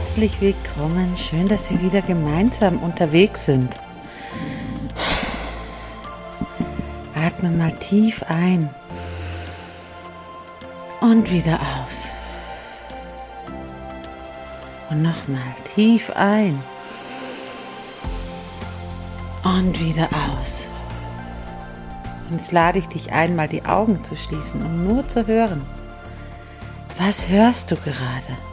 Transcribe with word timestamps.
Herzlich 0.00 0.40
willkommen, 0.40 1.16
schön, 1.16 1.48
dass 1.48 1.72
wir 1.72 1.82
wieder 1.82 2.02
gemeinsam 2.02 2.78
unterwegs 2.78 3.46
sind. 3.46 3.74
Atme 7.16 7.50
mal 7.50 7.72
tief 7.72 8.22
ein 8.28 8.70
und 11.00 11.28
wieder 11.32 11.58
aus. 11.58 12.10
Und 14.88 15.02
nochmal 15.02 15.40
tief 15.74 16.10
ein 16.10 16.62
und 19.42 19.80
wieder 19.80 20.08
aus. 20.40 20.68
Und 22.30 22.38
jetzt 22.38 22.52
lade 22.52 22.78
ich 22.78 22.86
dich 22.86 23.10
ein, 23.10 23.34
mal 23.34 23.48
die 23.48 23.64
Augen 23.64 24.04
zu 24.04 24.14
schließen, 24.14 24.64
um 24.64 24.84
nur 24.84 25.08
zu 25.08 25.26
hören. 25.26 25.66
Was 26.98 27.28
hörst 27.28 27.72
du 27.72 27.74
gerade? 27.74 28.47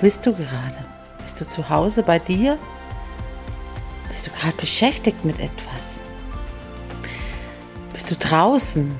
Bist 0.00 0.26
du 0.26 0.32
gerade? 0.32 0.84
Bist 1.22 1.40
du 1.40 1.48
zu 1.48 1.68
Hause 1.68 2.02
bei 2.02 2.18
dir? 2.18 2.58
Bist 4.10 4.26
du 4.26 4.30
gerade 4.30 4.56
beschäftigt 4.56 5.24
mit 5.24 5.38
etwas? 5.38 6.00
Bist 7.92 8.10
du 8.10 8.16
draußen 8.16 8.94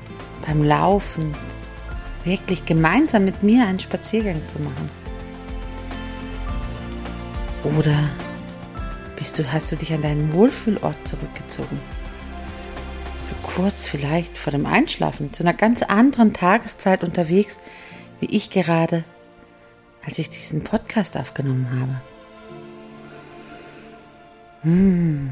beim 0.45 0.63
Laufen, 0.63 1.33
wirklich 2.23 2.65
gemeinsam 2.65 3.25
mit 3.25 3.43
mir 3.43 3.65
einen 3.65 3.79
Spaziergang 3.79 4.41
zu 4.47 4.59
machen? 4.59 4.89
Oder 7.77 7.97
bist 9.15 9.37
du, 9.37 9.51
hast 9.51 9.71
du 9.71 9.75
dich 9.75 9.93
an 9.93 10.01
deinen 10.01 10.33
Wohlfühlort 10.33 11.07
zurückgezogen? 11.07 11.79
So 13.23 13.35
kurz 13.43 13.85
vielleicht 13.85 14.37
vor 14.37 14.51
dem 14.51 14.65
Einschlafen, 14.65 15.31
zu 15.31 15.43
einer 15.43 15.53
ganz 15.53 15.83
anderen 15.83 16.33
Tageszeit 16.33 17.03
unterwegs, 17.03 17.59
wie 18.19 18.25
ich 18.25 18.49
gerade 18.49 19.03
als 20.05 20.19
ich 20.19 20.29
diesen 20.29 20.63
Podcast 20.63 21.17
aufgenommen 21.17 21.67
habe. 21.79 22.01
Hm. 24.63 25.29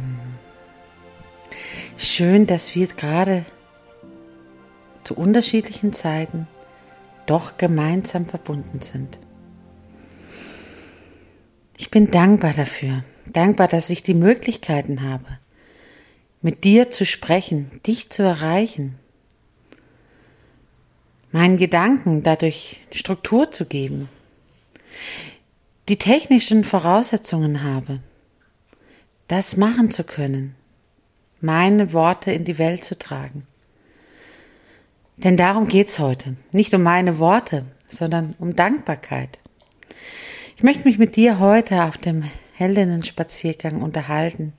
Schön, 1.98 2.48
dass 2.48 2.76
wir 2.76 2.88
gerade 2.88 3.46
zu 5.04 5.16
unterschiedlichen 5.16 5.94
Zeiten 5.94 6.48
doch 7.26 7.58
gemeinsam 7.58 8.26
verbunden 8.26 8.82
sind. 8.82 9.20
Ich 11.78 11.92
bin 11.92 12.12
dankbar 12.12 12.54
dafür, 12.54 13.04
dankbar, 13.32 13.68
dass 13.68 13.90
ich 13.90 14.04
die 14.04 14.14
Möglichkeiten 14.14 15.02
habe, 15.02 15.40
mit 16.42 16.64
dir 16.64 16.92
zu 16.92 17.06
sprechen, 17.06 17.82
dich 17.86 18.10
zu 18.10 18.24
erreichen, 18.24 18.98
meinen 21.32 21.58
Gedanken 21.58 22.24
dadurch 22.24 22.82
Struktur 22.92 23.52
zu 23.52 23.66
geben 23.66 24.10
die 25.88 25.98
technischen 25.98 26.64
Voraussetzungen 26.64 27.64
habe, 27.64 28.00
das 29.28 29.58
machen 29.58 29.92
zu 29.92 30.04
können, 30.04 30.56
meine 31.42 31.94
Worte 31.94 32.32
in 32.32 32.46
die 32.46 32.58
Welt 32.58 32.84
zu 32.84 32.98
tragen. 32.98 33.48
Denn 35.18 35.36
darum 35.36 35.68
geht's 35.68 36.00
heute. 36.00 36.36
Nicht 36.52 36.74
um 36.74 36.84
meine 36.84 37.20
Worte, 37.20 37.66
sondern 37.88 38.36
um 38.40 38.56
Dankbarkeit. 38.56 39.40
Ich 40.56 40.64
möchte 40.64 40.88
mich 40.88 40.98
mit 40.98 41.16
dir 41.16 41.40
heute 41.40 41.84
auf 41.84 41.98
dem 41.98 42.24
Heldinnen-Spaziergang 42.54 43.82
unterhalten 43.82 44.54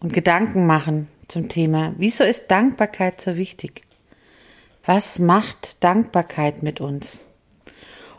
und 0.00 0.12
Gedanken 0.12 0.66
machen 0.66 1.08
zum 1.28 1.48
Thema, 1.48 1.94
wieso 1.98 2.24
ist 2.24 2.50
Dankbarkeit 2.50 3.20
so 3.20 3.36
wichtig? 3.36 3.82
Was 4.84 5.18
macht 5.18 5.82
Dankbarkeit 5.82 6.62
mit 6.62 6.80
uns? 6.80 7.26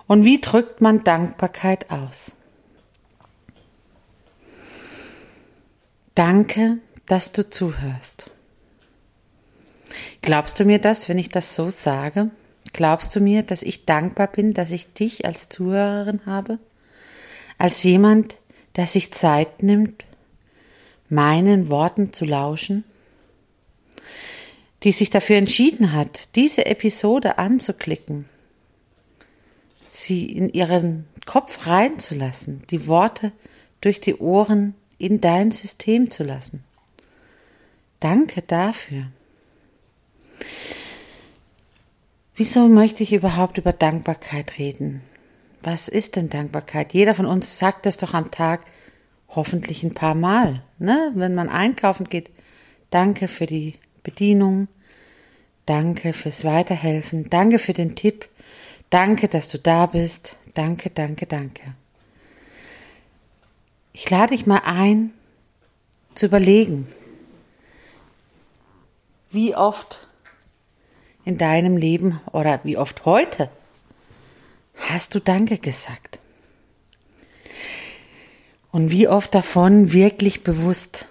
Und 0.07 0.23
wie 0.23 0.39
drückt 0.39 0.81
man 0.81 1.03
Dankbarkeit 1.03 1.91
aus? 1.91 2.31
Danke, 6.15 6.79
dass 7.05 7.31
du 7.33 7.47
zuhörst. 7.47 8.31
Glaubst 10.21 10.59
du 10.59 10.65
mir 10.65 10.79
das, 10.79 11.09
wenn 11.09 11.19
ich 11.19 11.29
das 11.29 11.55
so 11.55 11.69
sage? 11.69 12.31
Glaubst 12.73 13.15
du 13.15 13.19
mir, 13.19 13.43
dass 13.43 13.61
ich 13.61 13.85
dankbar 13.85 14.27
bin, 14.27 14.53
dass 14.53 14.71
ich 14.71 14.93
dich 14.93 15.25
als 15.25 15.49
Zuhörerin 15.49 16.21
habe? 16.25 16.59
Als 17.57 17.83
jemand, 17.83 18.37
der 18.75 18.87
sich 18.87 19.13
Zeit 19.13 19.63
nimmt, 19.63 20.05
meinen 21.09 21.69
Worten 21.69 22.13
zu 22.13 22.25
lauschen? 22.25 22.83
Die 24.83 24.91
sich 24.91 25.09
dafür 25.09 25.37
entschieden 25.37 25.93
hat, 25.93 26.35
diese 26.35 26.65
Episode 26.65 27.37
anzuklicken 27.37 28.25
sie 29.89 30.25
in 30.25 30.49
ihren 30.49 31.07
Kopf 31.25 31.67
reinzulassen, 31.67 32.63
die 32.69 32.87
Worte 32.87 33.31
durch 33.81 34.01
die 34.01 34.15
Ohren 34.15 34.75
in 34.97 35.21
dein 35.21 35.51
System 35.51 36.09
zu 36.09 36.23
lassen. 36.23 36.63
Danke 37.99 38.41
dafür. 38.41 39.07
Wieso 42.35 42.67
möchte 42.67 43.03
ich 43.03 43.13
überhaupt 43.13 43.57
über 43.57 43.73
Dankbarkeit 43.73 44.59
reden? 44.59 45.01
Was 45.63 45.87
ist 45.87 46.15
denn 46.15 46.29
Dankbarkeit? 46.29 46.93
Jeder 46.93 47.15
von 47.15 47.25
uns 47.25 47.57
sagt 47.57 47.85
das 47.85 47.97
doch 47.97 48.13
am 48.13 48.29
Tag 48.29 48.61
hoffentlich 49.29 49.83
ein 49.83 49.93
paar 49.93 50.15
Mal, 50.15 50.63
ne? 50.77 51.11
Wenn 51.15 51.35
man 51.35 51.49
einkaufen 51.49 52.05
geht. 52.07 52.29
Danke 52.89 53.27
für 53.27 53.47
die 53.47 53.73
Bedienung. 54.03 54.67
Danke 55.65 56.13
fürs 56.13 56.45
Weiterhelfen. 56.45 57.29
Danke 57.29 57.59
für 57.59 57.73
den 57.73 57.95
Tipp. 57.95 58.29
Danke, 58.89 59.27
dass 59.27 59.49
du 59.49 59.59
da 59.59 59.85
bist. 59.85 60.37
Danke, 60.53 60.89
danke, 60.89 61.25
danke. 61.25 61.75
Ich 63.93 64.09
lade 64.09 64.35
dich 64.35 64.45
mal 64.45 64.61
ein, 64.63 65.11
zu 66.15 66.25
überlegen, 66.25 66.87
wie 69.29 69.55
oft 69.55 70.07
in 71.25 71.37
deinem 71.37 71.77
Leben 71.77 72.21
oder 72.31 72.59
wie 72.63 72.77
oft 72.77 73.05
heute 73.05 73.49
hast 74.77 75.15
du 75.15 75.19
Danke 75.19 75.57
gesagt? 75.57 76.19
Und 78.71 78.91
wie 78.91 79.07
oft 79.07 79.33
davon 79.33 79.91
wirklich 79.91 80.43
bewusst? 80.43 81.07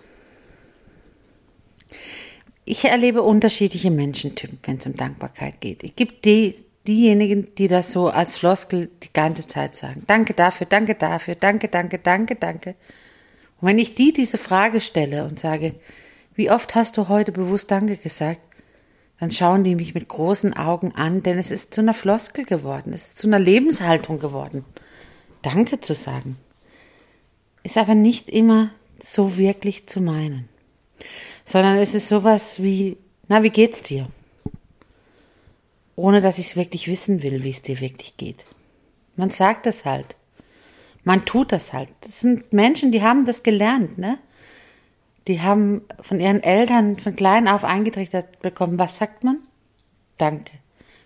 Ich 2.65 2.85
erlebe 2.85 3.23
unterschiedliche 3.23 3.91
Menschentypen, 3.91 4.59
wenn 4.65 4.77
es 4.77 4.87
um 4.87 4.97
Dankbarkeit 4.97 5.61
geht. 5.61 5.85
Es 5.85 5.95
gibt 5.97 6.25
die, 6.25 6.55
diejenigen, 6.87 7.55
die 7.57 7.69
das 7.69 7.93
so 7.93 8.09
als 8.09 8.39
Floskel 8.39 8.91
die 9.03 9.13
ganze 9.13 9.47
Zeit 9.47 9.77
sagen. 9.77 10.05
Danke 10.07 10.33
dafür, 10.33 10.67
danke 10.67 10.95
dafür, 10.95 11.35
danke, 11.35 11.69
danke, 11.69 11.99
danke, 11.99 12.37
danke. 12.37 12.75
Und 13.61 13.69
wenn 13.69 13.79
ich 13.79 13.95
die 13.95 14.13
diese 14.13 14.39
Frage 14.39 14.81
stelle 14.81 15.25
und 15.25 15.39
sage, 15.39 15.75
wie 16.35 16.51
oft 16.51 16.75
hast 16.75 16.97
du 16.97 17.09
heute 17.09 17.33
bewusst 17.33 17.71
Danke 17.71 17.97
gesagt, 17.97 18.41
dann 19.19 19.31
schauen 19.31 19.65
die 19.65 19.75
mich 19.75 19.95
mit 19.95 20.09
großen 20.09 20.55
Augen 20.55 20.93
an, 20.95 21.23
denn 21.23 21.39
es 21.39 21.51
ist 21.51 21.73
zu 21.73 21.81
einer 21.81 21.95
Floskel 21.95 22.45
geworden, 22.45 22.93
es 22.93 23.09
ist 23.09 23.19
zu 23.19 23.27
einer 23.27 23.39
Lebenshaltung 23.39 24.19
geworden. 24.19 24.65
Danke 25.41 25.81
zu 25.81 25.95
sagen. 25.95 26.37
Ist 27.63 27.79
aber 27.79 27.95
nicht 27.95 28.29
immer 28.29 28.71
so 28.99 29.39
wirklich 29.39 29.87
zu 29.87 30.01
meinen, 30.01 30.49
sondern 31.45 31.79
es 31.79 31.95
ist 31.95 32.09
sowas 32.09 32.63
wie, 32.63 32.99
na, 33.29 33.43
wie 33.43 33.51
geht's 33.51 33.83
dir? 33.83 34.09
Ohne 35.97 36.21
dass 36.21 36.39
ich 36.39 36.49
es 36.49 36.57
wirklich 36.57 36.89
wissen 36.89 37.23
will, 37.23 37.43
wie 37.43 37.51
es 37.51 37.63
dir 37.63 37.81
wirklich 37.81 38.17
geht. 38.17 38.45
Man 39.17 39.31
sagt 39.31 39.67
es 39.67 39.85
halt. 39.85 40.17
Man 41.03 41.25
tut 41.25 41.53
das 41.53 41.73
halt. 41.73 41.89
Das 42.03 42.21
sind 42.21 42.53
Menschen, 42.53 42.93
die 42.93 43.03
haben 43.03 43.27
das 43.27 43.43
gelernt, 43.43 43.99
ne? 43.99 44.19
Die 45.27 45.41
haben 45.41 45.83
von 46.01 46.21
ihren 46.21 46.43
Eltern 46.43 46.97
von 46.97 47.17
klein 47.17 47.49
auf 47.49 47.65
eingetrichtert 47.65 48.41
bekommen. 48.43 48.79
Was 48.79 48.97
sagt 48.99 49.25
man? 49.25 49.39
Danke. 50.19 50.53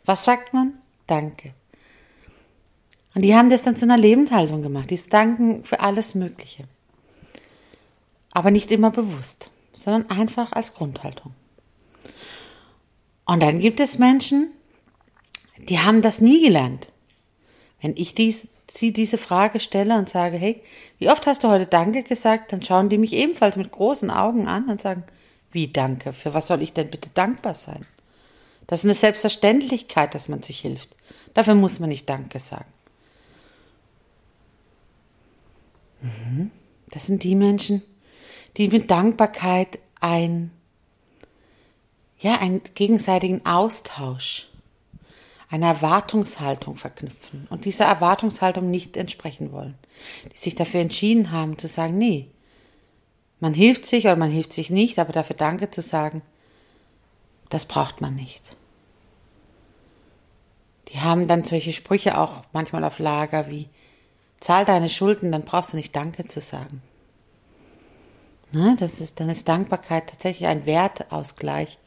Was 0.04 0.24
sagt 0.24 0.52
man? 0.52 0.74
Danke. 1.06 1.54
Und 3.14 3.22
die 3.22 3.34
haben 3.34 3.50
das 3.50 3.62
dann 3.62 3.76
zu 3.76 3.84
einer 3.84 3.96
Lebenshaltung 3.96 4.62
gemacht. 4.62 4.90
Die 4.90 5.00
danken 5.08 5.64
für 5.64 5.80
alles 5.80 6.14
Mögliche. 6.14 6.64
Aber 8.32 8.50
nicht 8.50 8.70
immer 8.70 8.90
bewusst, 8.90 9.50
sondern 9.74 10.10
einfach 10.10 10.52
als 10.52 10.74
Grundhaltung. 10.74 11.34
Und 13.24 13.42
dann 13.42 13.58
gibt 13.58 13.80
es 13.80 13.98
Menschen, 13.98 14.52
die 15.68 15.78
haben 15.78 16.02
das 16.02 16.20
nie 16.20 16.42
gelernt. 16.42 16.88
Wenn 17.80 17.96
ich 17.96 18.14
dies, 18.14 18.48
sie 18.68 18.92
diese 18.92 19.18
Frage 19.18 19.60
stelle 19.60 19.96
und 19.96 20.08
sage, 20.08 20.36
hey, 20.36 20.62
wie 20.98 21.08
oft 21.08 21.26
hast 21.26 21.44
du 21.44 21.48
heute 21.48 21.66
Danke 21.66 22.02
gesagt, 22.02 22.52
dann 22.52 22.62
schauen 22.62 22.88
die 22.88 22.98
mich 22.98 23.12
ebenfalls 23.12 23.56
mit 23.56 23.72
großen 23.72 24.10
Augen 24.10 24.46
an 24.46 24.68
und 24.68 24.80
sagen, 24.80 25.04
wie 25.52 25.68
Danke? 25.68 26.12
Für 26.12 26.34
was 26.34 26.46
soll 26.46 26.62
ich 26.62 26.72
denn 26.72 26.90
bitte 26.90 27.10
dankbar 27.12 27.54
sein? 27.54 27.86
Das 28.66 28.80
ist 28.80 28.84
eine 28.84 28.94
Selbstverständlichkeit, 28.94 30.14
dass 30.14 30.28
man 30.28 30.42
sich 30.42 30.60
hilft. 30.60 30.90
Dafür 31.34 31.54
muss 31.54 31.80
man 31.80 31.88
nicht 31.88 32.08
Danke 32.08 32.38
sagen. 32.38 32.70
Mhm. 36.02 36.50
Das 36.90 37.06
sind 37.06 37.24
die 37.24 37.34
Menschen, 37.34 37.82
die 38.56 38.68
mit 38.68 38.90
Dankbarkeit 38.90 39.78
ein, 40.00 40.50
ja, 42.18 42.38
einen 42.38 42.62
gegenseitigen 42.74 43.44
Austausch 43.44 44.49
eine 45.50 45.66
Erwartungshaltung 45.66 46.76
verknüpfen 46.76 47.48
und 47.50 47.64
dieser 47.64 47.86
Erwartungshaltung 47.86 48.70
nicht 48.70 48.96
entsprechen 48.96 49.52
wollen, 49.52 49.76
die 50.32 50.38
sich 50.38 50.54
dafür 50.54 50.80
entschieden 50.80 51.32
haben 51.32 51.58
zu 51.58 51.66
sagen, 51.66 51.98
nee, 51.98 52.28
man 53.40 53.52
hilft 53.52 53.86
sich 53.86 54.04
oder 54.04 54.16
man 54.16 54.30
hilft 54.30 54.52
sich 54.52 54.70
nicht, 54.70 54.98
aber 54.98 55.12
dafür 55.12 55.36
Danke 55.36 55.70
zu 55.70 55.82
sagen, 55.82 56.22
das 57.48 57.66
braucht 57.66 58.00
man 58.00 58.14
nicht. 58.14 58.56
Die 60.88 61.00
haben 61.00 61.26
dann 61.26 61.42
solche 61.42 61.72
Sprüche 61.72 62.18
auch 62.18 62.42
manchmal 62.52 62.84
auf 62.84 62.98
Lager 62.98 63.48
wie, 63.50 63.68
zahl 64.38 64.64
deine 64.64 64.88
Schulden, 64.88 65.32
dann 65.32 65.44
brauchst 65.44 65.72
du 65.72 65.76
nicht 65.76 65.94
Danke 65.96 66.26
zu 66.26 66.40
sagen. 66.40 66.82
Na, 68.52 68.76
das 68.78 69.00
ist, 69.00 69.18
dann 69.18 69.28
ist 69.28 69.48
Dankbarkeit 69.48 70.08
tatsächlich 70.08 70.48
ein 70.48 70.66
Wertausgleich. 70.66 71.78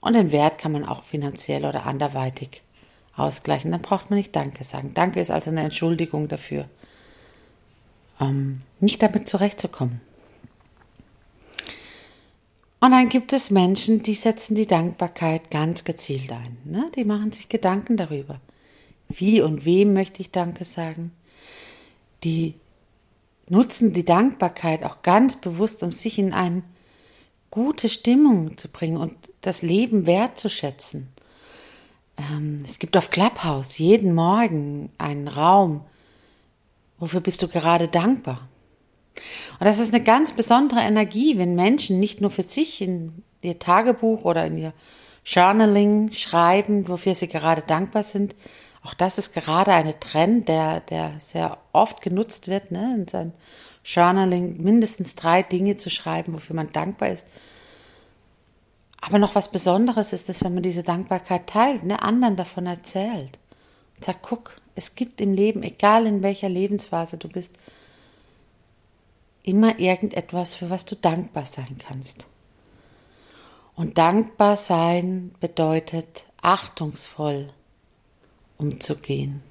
Und 0.00 0.12
den 0.14 0.32
Wert 0.32 0.58
kann 0.58 0.72
man 0.72 0.84
auch 0.84 1.02
finanziell 1.02 1.64
oder 1.64 1.86
anderweitig 1.86 2.63
ausgleichen. 3.16 3.70
Dann 3.72 3.82
braucht 3.82 4.10
man 4.10 4.18
nicht 4.18 4.34
Danke 4.34 4.64
sagen. 4.64 4.92
Danke 4.94 5.20
ist 5.20 5.30
also 5.30 5.50
eine 5.50 5.62
Entschuldigung 5.62 6.28
dafür, 6.28 6.68
ähm, 8.20 8.62
nicht 8.80 9.02
damit 9.02 9.28
zurechtzukommen. 9.28 10.00
Und 12.80 12.90
dann 12.90 13.08
gibt 13.08 13.32
es 13.32 13.50
Menschen, 13.50 14.02
die 14.02 14.12
setzen 14.12 14.54
die 14.54 14.66
Dankbarkeit 14.66 15.50
ganz 15.50 15.84
gezielt 15.84 16.30
ein. 16.30 16.58
Ne? 16.64 16.86
Die 16.94 17.04
machen 17.04 17.32
sich 17.32 17.48
Gedanken 17.48 17.96
darüber. 17.96 18.40
Wie 19.08 19.40
und 19.40 19.64
wem 19.64 19.94
möchte 19.94 20.20
ich 20.20 20.30
Danke 20.30 20.64
sagen? 20.64 21.12
Die 22.24 22.54
nutzen 23.48 23.94
die 23.94 24.04
Dankbarkeit 24.04 24.84
auch 24.84 25.00
ganz 25.00 25.36
bewusst, 25.36 25.82
um 25.82 25.92
sich 25.92 26.18
in 26.18 26.34
eine 26.34 26.62
gute 27.50 27.88
Stimmung 27.88 28.58
zu 28.58 28.68
bringen 28.68 28.96
und 28.96 29.14
das 29.40 29.62
Leben 29.62 30.06
wertzuschätzen. 30.06 31.08
Ähm, 32.16 32.62
es 32.64 32.78
gibt 32.78 32.96
auf 32.96 33.10
Clubhouse 33.10 33.78
jeden 33.78 34.14
Morgen 34.14 34.90
einen 34.98 35.28
Raum. 35.28 35.84
Wofür 36.98 37.20
bist 37.20 37.42
du 37.42 37.48
gerade 37.48 37.88
dankbar? 37.88 38.48
Und 39.58 39.66
das 39.66 39.78
ist 39.78 39.94
eine 39.94 40.02
ganz 40.02 40.32
besondere 40.32 40.80
Energie, 40.80 41.38
wenn 41.38 41.54
Menschen 41.54 42.00
nicht 42.00 42.20
nur 42.20 42.30
für 42.30 42.42
sich 42.42 42.80
in 42.80 43.22
ihr 43.42 43.58
Tagebuch 43.58 44.24
oder 44.24 44.46
in 44.46 44.58
ihr 44.58 44.72
Journaling 45.24 46.12
schreiben, 46.12 46.88
wofür 46.88 47.14
sie 47.14 47.28
gerade 47.28 47.62
dankbar 47.62 48.02
sind. 48.02 48.34
Auch 48.82 48.94
das 48.94 49.16
ist 49.16 49.32
gerade 49.32 49.72
eine 49.72 49.98
Trend, 49.98 50.48
der, 50.48 50.80
der 50.80 51.14
sehr 51.18 51.58
oft 51.72 52.02
genutzt 52.02 52.48
wird, 52.48 52.70
ne, 52.70 52.94
in 52.96 53.08
sein 53.08 53.32
Journaling 53.84 54.62
mindestens 54.62 55.14
drei 55.14 55.42
Dinge 55.42 55.76
zu 55.76 55.90
schreiben, 55.90 56.34
wofür 56.34 56.56
man 56.56 56.72
dankbar 56.72 57.10
ist. 57.10 57.26
Aber 59.06 59.18
noch 59.18 59.34
was 59.34 59.50
Besonderes 59.50 60.14
ist 60.14 60.30
es, 60.30 60.42
wenn 60.42 60.54
man 60.54 60.62
diese 60.62 60.82
Dankbarkeit 60.82 61.46
teilt, 61.46 61.82
ne, 61.82 62.00
anderen 62.00 62.36
davon 62.36 62.64
erzählt. 62.64 63.38
Sagt, 64.00 64.22
guck, 64.22 64.58
es 64.76 64.94
gibt 64.94 65.20
im 65.20 65.34
Leben, 65.34 65.62
egal 65.62 66.06
in 66.06 66.22
welcher 66.22 66.48
Lebensphase 66.48 67.18
du 67.18 67.28
bist, 67.28 67.52
immer 69.42 69.78
irgendetwas, 69.78 70.54
für 70.54 70.70
was 70.70 70.86
du 70.86 70.96
dankbar 70.96 71.44
sein 71.44 71.76
kannst. 71.86 72.26
Und 73.74 73.98
dankbar 73.98 74.56
sein 74.56 75.34
bedeutet 75.38 76.24
achtungsvoll 76.40 77.50
umzugehen, 78.56 79.42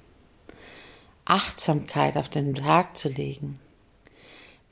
Achtsamkeit 1.26 2.16
auf 2.16 2.28
den 2.28 2.56
Tag 2.56 2.98
zu 2.98 3.08
legen, 3.08 3.60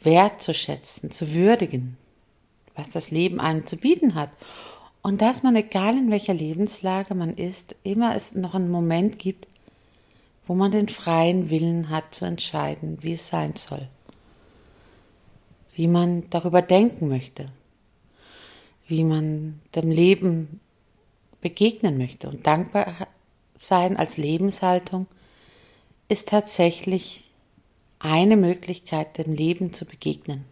wertzuschätzen, 0.01 1.13
zu 1.13 1.33
würdigen, 1.33 1.97
was 2.75 2.91
das 2.91 3.13
Leben 3.13 3.39
einem 3.39 3.65
zu 3.65 3.77
bieten 3.77 4.17
hat 4.17 4.31
und 5.03 5.21
dass 5.21 5.43
man, 5.43 5.57
egal 5.57 5.99
in 5.99 6.11
welcher 6.11 6.35
Lebenslage 6.35 7.15
man 7.15 7.37
ist, 7.37 7.75
immer 7.83 8.15
es 8.15 8.35
noch 8.35 8.55
einen 8.55 8.71
Moment 8.71 9.19
gibt, 9.19 9.49
wo 10.47 10.55
man 10.55 10.71
den 10.71 10.89
freien 10.89 11.51
Willen 11.51 11.91
hat 11.91 12.15
zu 12.15 12.25
entscheiden, 12.25 12.99
wie 13.03 13.15
es 13.15 13.29
sein 13.29 13.55
soll, 13.55 13.89
wie 15.75 15.89
man 15.89 16.29
darüber 16.31 16.63
denken 16.63 17.09
möchte, 17.09 17.51
wie 18.87 19.03
man 19.03 19.61
dem 19.75 19.91
Leben 19.91 20.61
begegnen 21.41 21.99
möchte. 21.99 22.29
Und 22.29 22.47
dankbar 22.47 23.09
sein 23.57 23.97
als 23.97 24.17
Lebenshaltung 24.17 25.07
ist 26.09 26.29
tatsächlich 26.29 27.25
eine 27.99 28.37
Möglichkeit, 28.37 29.19
dem 29.19 29.33
Leben 29.33 29.73
zu 29.73 29.85
begegnen 29.85 30.45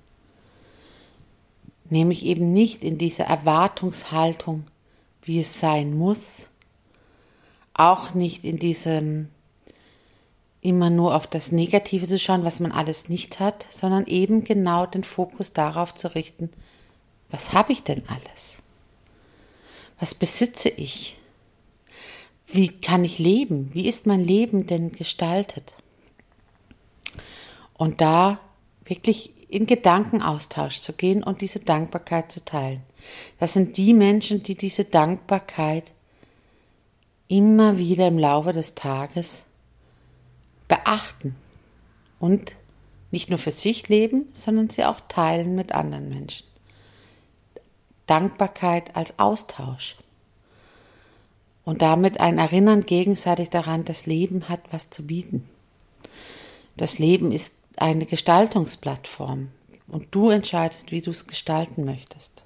nämlich 1.91 2.25
eben 2.25 2.53
nicht 2.53 2.85
in 2.85 2.99
dieser 2.99 3.25
Erwartungshaltung, 3.25 4.65
wie 5.23 5.41
es 5.41 5.61
sein 5.61 5.97
muss, 5.97 6.49
auch 7.75 8.15
nicht 8.15 8.45
in 8.45 8.59
diesem 8.59 9.29
immer 10.63 10.91
nur 10.91 11.15
auf 11.15 11.27
das 11.27 11.53
Negative 11.53 12.07
zu 12.07 12.19
schauen, 12.19 12.45
was 12.45 12.61
man 12.61 12.73
alles 12.73 13.09
nicht 13.09 13.41
hat, 13.41 13.67
sondern 13.71 14.07
eben 14.07 14.45
genau 14.45 14.87
den 14.87 15.05
Fokus 15.05 15.53
darauf 15.53 15.95
zu 15.95 16.15
richten, 16.15 16.51
was 17.31 17.53
habe 17.53 17.73
ich 17.73 17.83
denn 17.83 18.03
alles? 18.09 18.59
Was 19.99 20.15
besitze 20.15 20.69
ich? 20.69 21.17
Wie 22.47 22.69
kann 22.69 23.05
ich 23.05 23.19
leben? 23.19 23.71
Wie 23.73 23.89
ist 23.89 24.07
mein 24.07 24.25
Leben 24.25 24.67
denn 24.67 24.93
gestaltet? 24.93 25.75
Und 27.75 28.01
da 28.01 28.41
wirklich 28.85 29.33
in 29.51 29.67
Gedankenaustausch 29.67 30.81
zu 30.81 30.93
gehen 30.93 31.23
und 31.23 31.41
diese 31.41 31.61
Dankbarkeit 31.61 32.31
zu 32.31 32.45
teilen. 32.45 32.83
Das 33.39 33.53
sind 33.53 33.77
die 33.77 33.95
Menschen, 33.95 34.43
die 34.43 34.55
diese 34.55 34.85
Dankbarkeit 34.85 35.93
immer 37.29 37.79
wieder 37.79 38.09
im 38.09 38.19
Laufe 38.19 38.53
des 38.53 38.75
Tages 38.75 39.45
beachten 40.69 41.35
und 42.19 42.55
nicht 43.11 43.29
nur 43.29 43.39
für 43.39 43.51
sich 43.51 43.89
leben, 43.89 44.29
sondern 44.35 44.69
sie 44.69 44.85
auch 44.85 45.01
teilen 45.09 45.57
mit 45.57 45.73
anderen 45.73 46.09
Menschen. 46.09 46.47
Dankbarkeit 48.07 48.95
als 48.97 49.19
Austausch. 49.19 49.97
Und 51.65 51.83
damit 51.83 52.19
ein 52.21 52.39
Erinnern 52.39 52.87
gegenseitig 52.87 53.51
daran, 53.51 53.85
das 53.85 54.07
Leben 54.07 54.49
hat 54.49 54.61
was 54.71 54.91
zu 54.91 55.07
bieten. 55.07 55.49
Das 56.77 56.99
Leben 56.99 57.31
ist 57.31 57.55
eine 57.81 58.07
Gestaltungsplattform 58.07 59.49
und 59.89 60.09
du 60.11 60.31
entscheidest, 60.31 60.93
wie 60.93 61.01
du 61.01 61.11
es 61.11 61.27
gestalten 61.27 61.85
möchtest. 61.85 62.45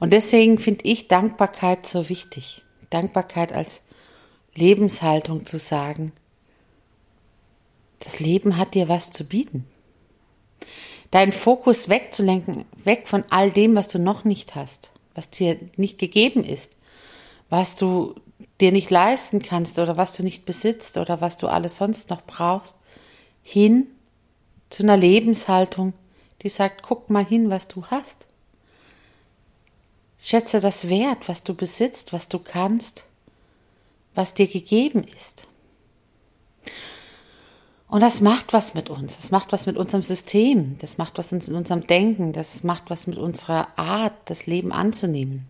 Und 0.00 0.12
deswegen 0.12 0.58
finde 0.58 0.84
ich 0.84 1.08
Dankbarkeit 1.08 1.86
so 1.86 2.08
wichtig. 2.08 2.62
Dankbarkeit 2.90 3.52
als 3.52 3.82
Lebenshaltung 4.54 5.46
zu 5.46 5.58
sagen, 5.58 6.12
das 8.00 8.20
Leben 8.20 8.56
hat 8.56 8.74
dir 8.74 8.88
was 8.88 9.10
zu 9.10 9.24
bieten. 9.24 9.66
Deinen 11.10 11.32
Fokus 11.32 11.88
wegzulenken, 11.88 12.64
weg 12.82 13.06
von 13.06 13.24
all 13.30 13.50
dem, 13.50 13.76
was 13.76 13.88
du 13.88 13.98
noch 13.98 14.24
nicht 14.24 14.54
hast, 14.54 14.90
was 15.14 15.30
dir 15.30 15.58
nicht 15.76 15.98
gegeben 15.98 16.44
ist, 16.44 16.76
was 17.48 17.76
du 17.76 18.16
dir 18.60 18.72
nicht 18.72 18.90
leisten 18.90 19.40
kannst 19.42 19.78
oder 19.78 19.96
was 19.96 20.12
du 20.12 20.22
nicht 20.24 20.44
besitzt 20.44 20.98
oder 20.98 21.20
was 21.20 21.36
du 21.36 21.46
alles 21.46 21.76
sonst 21.76 22.10
noch 22.10 22.22
brauchst, 22.22 22.74
hin 23.42 23.86
zu 24.74 24.82
einer 24.82 24.96
Lebenshaltung, 24.96 25.92
die 26.42 26.48
sagt, 26.48 26.82
guck 26.82 27.08
mal 27.08 27.24
hin, 27.24 27.48
was 27.48 27.68
du 27.68 27.86
hast. 27.86 28.26
Schätze 30.18 30.58
das 30.58 30.88
wert, 30.88 31.28
was 31.28 31.44
du 31.44 31.54
besitzt, 31.54 32.12
was 32.12 32.28
du 32.28 32.40
kannst. 32.40 33.04
was 34.16 34.32
dir 34.34 34.46
gegeben 34.46 35.04
ist. 35.16 35.48
Und 37.88 38.00
das 38.00 38.20
macht 38.20 38.52
was 38.52 38.74
mit 38.74 38.90
uns. 38.90 39.16
Das 39.16 39.32
macht 39.32 39.52
was 39.52 39.66
mit 39.66 39.76
unserem 39.76 40.02
System. 40.02 40.76
Das 40.78 40.98
macht 40.98 41.18
was 41.18 41.32
mit 41.32 41.48
unserem 41.48 41.86
Denken. 41.86 42.32
Das 42.32 42.62
macht 42.62 42.90
was 42.90 43.08
mit 43.08 43.18
unserer 43.18 43.76
Art, 43.76 44.14
das 44.26 44.46
Leben 44.46 44.72
anzunehmen. 44.72 45.46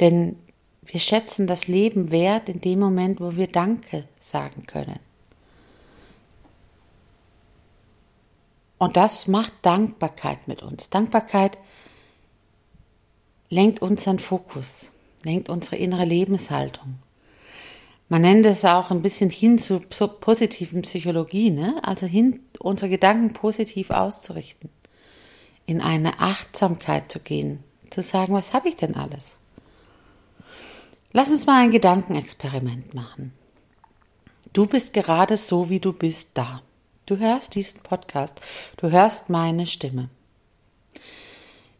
Denn 0.00 0.38
wir 0.82 1.00
schätzen 1.00 1.46
das 1.46 1.66
Leben 1.66 2.10
wert 2.10 2.50
in 2.50 2.60
dem 2.60 2.78
Moment, 2.78 3.20
wo 3.20 3.36
wir 3.36 3.46
Danke 3.46 4.04
sagen 4.20 4.66
können. 4.66 5.05
Und 8.78 8.96
das 8.96 9.26
macht 9.26 9.52
Dankbarkeit 9.62 10.48
mit 10.48 10.62
uns. 10.62 10.90
Dankbarkeit 10.90 11.58
lenkt 13.48 13.80
unseren 13.80 14.18
Fokus, 14.18 14.92
lenkt 15.22 15.48
unsere 15.48 15.76
innere 15.76 16.04
Lebenshaltung. 16.04 16.98
Man 18.08 18.22
nennt 18.22 18.46
es 18.46 18.64
auch 18.64 18.90
ein 18.90 19.02
bisschen 19.02 19.30
hin 19.30 19.58
zu 19.58 19.80
positiven 19.80 20.82
Psychologie, 20.82 21.50
ne? 21.50 21.80
also 21.82 22.06
hin, 22.06 22.40
unsere 22.60 22.88
Gedanken 22.88 23.32
positiv 23.32 23.90
auszurichten, 23.90 24.70
in 25.64 25.80
eine 25.80 26.20
Achtsamkeit 26.20 27.10
zu 27.10 27.18
gehen, 27.18 27.64
zu 27.90 28.02
sagen, 28.02 28.34
was 28.34 28.52
habe 28.52 28.68
ich 28.68 28.76
denn 28.76 28.94
alles? 28.94 29.36
Lass 31.12 31.30
uns 31.30 31.46
mal 31.46 31.64
ein 31.64 31.72
Gedankenexperiment 31.72 32.94
machen. 32.94 33.32
Du 34.52 34.66
bist 34.66 34.92
gerade 34.92 35.36
so, 35.36 35.68
wie 35.68 35.80
du 35.80 35.92
bist, 35.92 36.28
da. 36.34 36.62
Du 37.06 37.18
hörst 37.18 37.54
diesen 37.54 37.82
Podcast, 37.82 38.34
du 38.78 38.90
hörst 38.90 39.30
meine 39.30 39.66
Stimme. 39.66 40.08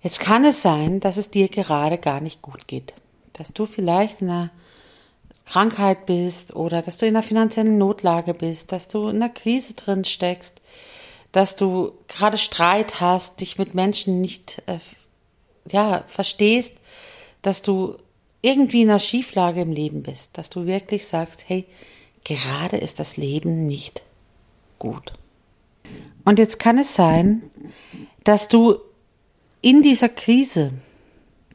Jetzt 0.01 0.21
kann 0.21 0.45
es 0.45 0.63
sein, 0.63 1.01
dass 1.01 1.17
es 1.17 1.33
dir 1.33 1.49
gerade 1.49 1.99
gar 1.99 2.21
nicht 2.21 2.43
gut 2.43 2.69
geht, 2.69 2.95
dass 3.33 3.53
du 3.53 3.67
vielleicht 3.67 4.21
in 4.21 4.31
einer 4.31 4.51
Krankheit 5.45 6.07
bist 6.07 6.55
oder 6.55 6.81
dass 6.81 6.97
du 6.97 7.07
in 7.07 7.17
einer 7.17 7.25
finanziellen 7.25 7.77
Notlage 7.77 8.35
bist, 8.35 8.71
dass 8.71 8.87
du 8.87 9.09
in 9.09 9.17
einer 9.17 9.29
Krise 9.29 9.75
drin 9.75 10.05
steckst, 10.05 10.63
dass 11.33 11.57
du 11.57 11.93
gerade 12.07 12.39
Streit 12.39 13.01
hast, 13.01 13.41
dich 13.41 13.59
mit 13.59 13.75
Menschen 13.75 14.21
nicht 14.21 14.63
äh, 14.67 14.79
ja, 15.69 16.05
verstehst, 16.07 16.75
dass 17.43 17.63
du 17.63 17.97
irgendwie 18.43 18.83
in 18.83 18.91
einer 18.91 19.01
Schieflage 19.01 19.63
im 19.63 19.73
Leben 19.73 20.05
bist, 20.05 20.31
dass 20.35 20.51
du 20.51 20.67
wirklich 20.67 21.05
sagst, 21.05 21.49
hey, 21.49 21.65
gerade 22.23 22.77
ist 22.77 23.01
das 23.01 23.17
Leben 23.17 23.67
nicht 23.67 24.06
gut. 24.79 25.13
Und 26.25 26.39
jetzt 26.39 26.59
kann 26.59 26.79
es 26.79 26.95
sein, 26.95 27.43
dass 28.25 28.49
du 28.49 28.77
in 29.61 29.83
dieser 29.83 30.09
Krise 30.09 30.73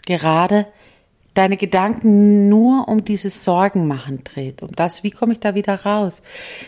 gerade 0.05 0.67
deine 1.33 1.55
Gedanken 1.55 2.49
nur 2.49 2.87
um 2.87 3.05
dieses 3.05 3.43
Sorgenmachen 3.43 4.23
dreht. 4.23 4.61
Um 4.61 4.71
das, 4.73 5.03
wie 5.03 5.11
komme 5.11 5.33
ich 5.33 5.39
da 5.39 5.55
wieder 5.55 5.75
raus? 5.85 6.23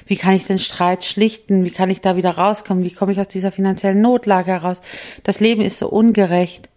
Wie 0.06 0.16
kann 0.16 0.34
ich 0.34 0.46
den 0.46 0.60
Streit 0.60 1.04
schlichten? 1.04 1.66
Wie 1.66 1.72
kann 1.72 1.90
ich 1.90 2.02
da 2.02 2.16
wieder 2.16 2.32
rauskommen? 2.32 2.84
Wie 2.84 2.94
komme 2.94 3.12
ich 3.12 3.20
aus 3.20 3.28
dieser 3.28 3.52
finanziellen 3.52 4.00
Notlage 4.00 4.52
heraus? 4.52 4.82
Das 5.24 5.40
Leben 5.40 5.62
ist 5.62 5.80
so 5.80 5.90
ungerecht. 5.90 6.70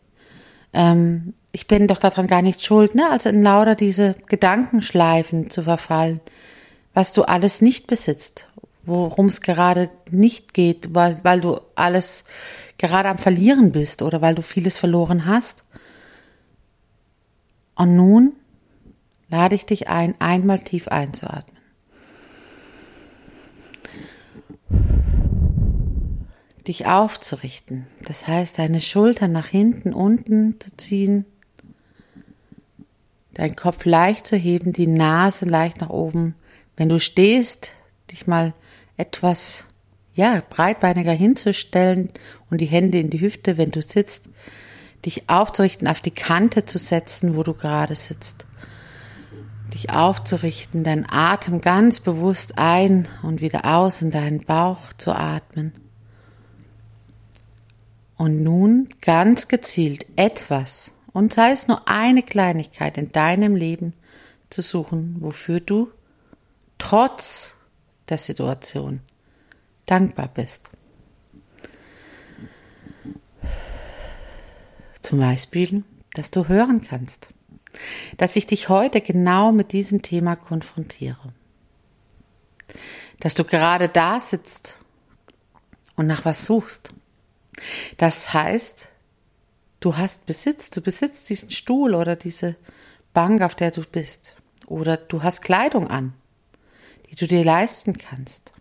Ähm, 0.73 1.35
ich 1.53 1.69
bin 1.69 1.87
doch 1.87 1.99
daran 1.99 2.27
gar 2.27 2.43
nicht 2.43 2.63
schuld, 2.63 2.95
ne? 2.95 3.09
Also 3.11 3.29
in 3.29 3.43
lauter 3.43 3.77
diese 3.77 4.17
Gedankenschleifen 4.27 5.49
zu 5.49 5.63
verfallen, 5.63 6.21
was 6.93 7.13
du 7.13 7.23
alles 7.23 7.63
nicht 7.63 7.87
besitzt, 7.87 8.49
worum 8.87 9.27
es 9.27 9.41
gerade 9.41 9.91
nicht 10.11 10.55
geht, 10.55 10.95
weil, 10.95 11.21
weil 11.23 11.41
du 11.41 11.61
alles 11.75 12.25
gerade 12.79 13.09
am 13.09 13.19
Verlieren 13.19 13.73
bist 13.73 14.03
oder 14.03 14.23
weil 14.23 14.35
du 14.35 14.43
vieles 14.43 14.79
verloren 14.79 15.27
hast. 15.27 15.65
Und 17.75 17.97
nun 17.97 18.33
lade 19.29 19.55
ich 19.55 19.67
dich 19.67 19.89
ein, 19.89 20.15
einmal 20.21 20.61
tief 20.61 20.89
einzuatmen. 20.89 21.57
Dich 26.67 26.87
aufzurichten, 26.87 27.87
das 28.07 28.27
heißt 28.27 28.59
deine 28.59 28.81
Schultern 28.81 29.31
nach 29.31 29.47
hinten, 29.47 29.93
unten 29.93 30.59
zu 30.59 30.77
ziehen, 30.77 31.25
deinen 33.35 33.55
Kopf 33.55 33.85
leicht 33.85 34.27
zu 34.27 34.37
heben, 34.37 34.73
die 34.73 34.89
Nase 34.89 35.45
leicht 35.45 35.81
nach 35.81 35.91
oben. 35.91 36.35
Wenn 36.77 36.89
du 36.89 36.99
stehst, 36.99 37.73
dich 38.11 38.27
mal 38.27 38.53
etwas 38.97 39.65
ja, 40.15 40.43
breitbeiniger 40.49 41.13
hinzustellen 41.13 42.11
und 42.51 42.61
die 42.61 42.67
Hände 42.67 42.99
in 42.99 43.11
die 43.11 43.21
Hüfte, 43.21 43.59
wenn 43.59 43.71
du 43.71 43.83
sitzt, 43.83 44.31
dich 45.05 45.29
aufzurichten, 45.29 45.87
auf 45.89 46.01
die 46.01 46.11
Kante 46.11 46.65
zu 46.65 46.79
setzen, 46.79 47.37
wo 47.37 47.43
du 47.43 47.53
gerade 47.53 47.95
sitzt. 47.95 48.47
Dich 49.75 49.91
aufzurichten, 49.91 50.85
deinen 50.85 51.07
Atem 51.09 51.61
ganz 51.61 52.01
bewusst 52.01 52.57
ein 52.57 53.09
und 53.23 53.41
wieder 53.43 53.65
aus 53.77 54.01
in 54.01 54.11
deinen 54.11 54.41
Bauch 54.41 54.93
zu 54.97 55.13
atmen. 55.13 55.73
Und 58.17 58.43
nun 58.43 58.89
ganz 59.03 59.49
gezielt 59.49 60.07
etwas, 60.17 60.93
und 61.13 61.33
sei 61.33 61.51
es 61.51 61.67
nur 61.67 61.89
eine 61.89 62.23
Kleinigkeit 62.23 62.99
in 62.99 63.11
deinem 63.13 63.57
Leben 63.57 63.95
zu 64.51 64.63
suchen, 64.63 65.17
wofür 65.21 65.61
du 65.61 65.91
trotz 66.79 67.56
der 68.09 68.19
Situation 68.19 69.01
dankbar 69.87 70.29
bist. 70.29 70.71
Zum 75.01 75.21
Beispiel, 75.21 75.85
dass 76.15 76.31
du 76.31 76.49
hören 76.49 76.83
kannst, 76.83 77.29
dass 78.17 78.37
ich 78.37 78.47
dich 78.47 78.69
heute 78.69 79.01
genau 79.01 79.53
mit 79.53 79.73
diesem 79.73 80.03
Thema 80.03 80.35
konfrontiere. 80.35 81.33
Dass 83.21 83.35
du 83.35 83.45
gerade 83.45 83.89
da 83.89 84.19
sitzt 84.19 84.79
und 85.95 86.07
nach 86.07 86.25
was 86.25 86.45
suchst. 86.47 86.93
Das 87.97 88.35
heißt, 88.35 88.89
du 89.81 89.97
hast 89.97 90.27
Besitz, 90.27 90.71
du 90.71 90.81
besitzt 90.81 91.29
diesen 91.31 91.51
Stuhl 91.51 91.95
oder 91.95 92.17
diese 92.17 92.57
Bank, 93.13 93.43
auf 93.43 93.55
der 93.55 93.71
du 93.71 93.83
bist. 93.83 94.37
Oder 94.67 94.97
du 94.97 95.23
hast 95.23 95.43
Kleidung 95.43 95.89
an, 95.89 96.13
die 97.17 97.21
du 97.21 97.27
dir 97.29 97.45
leisten 97.45 97.97
kannst, 97.97 98.53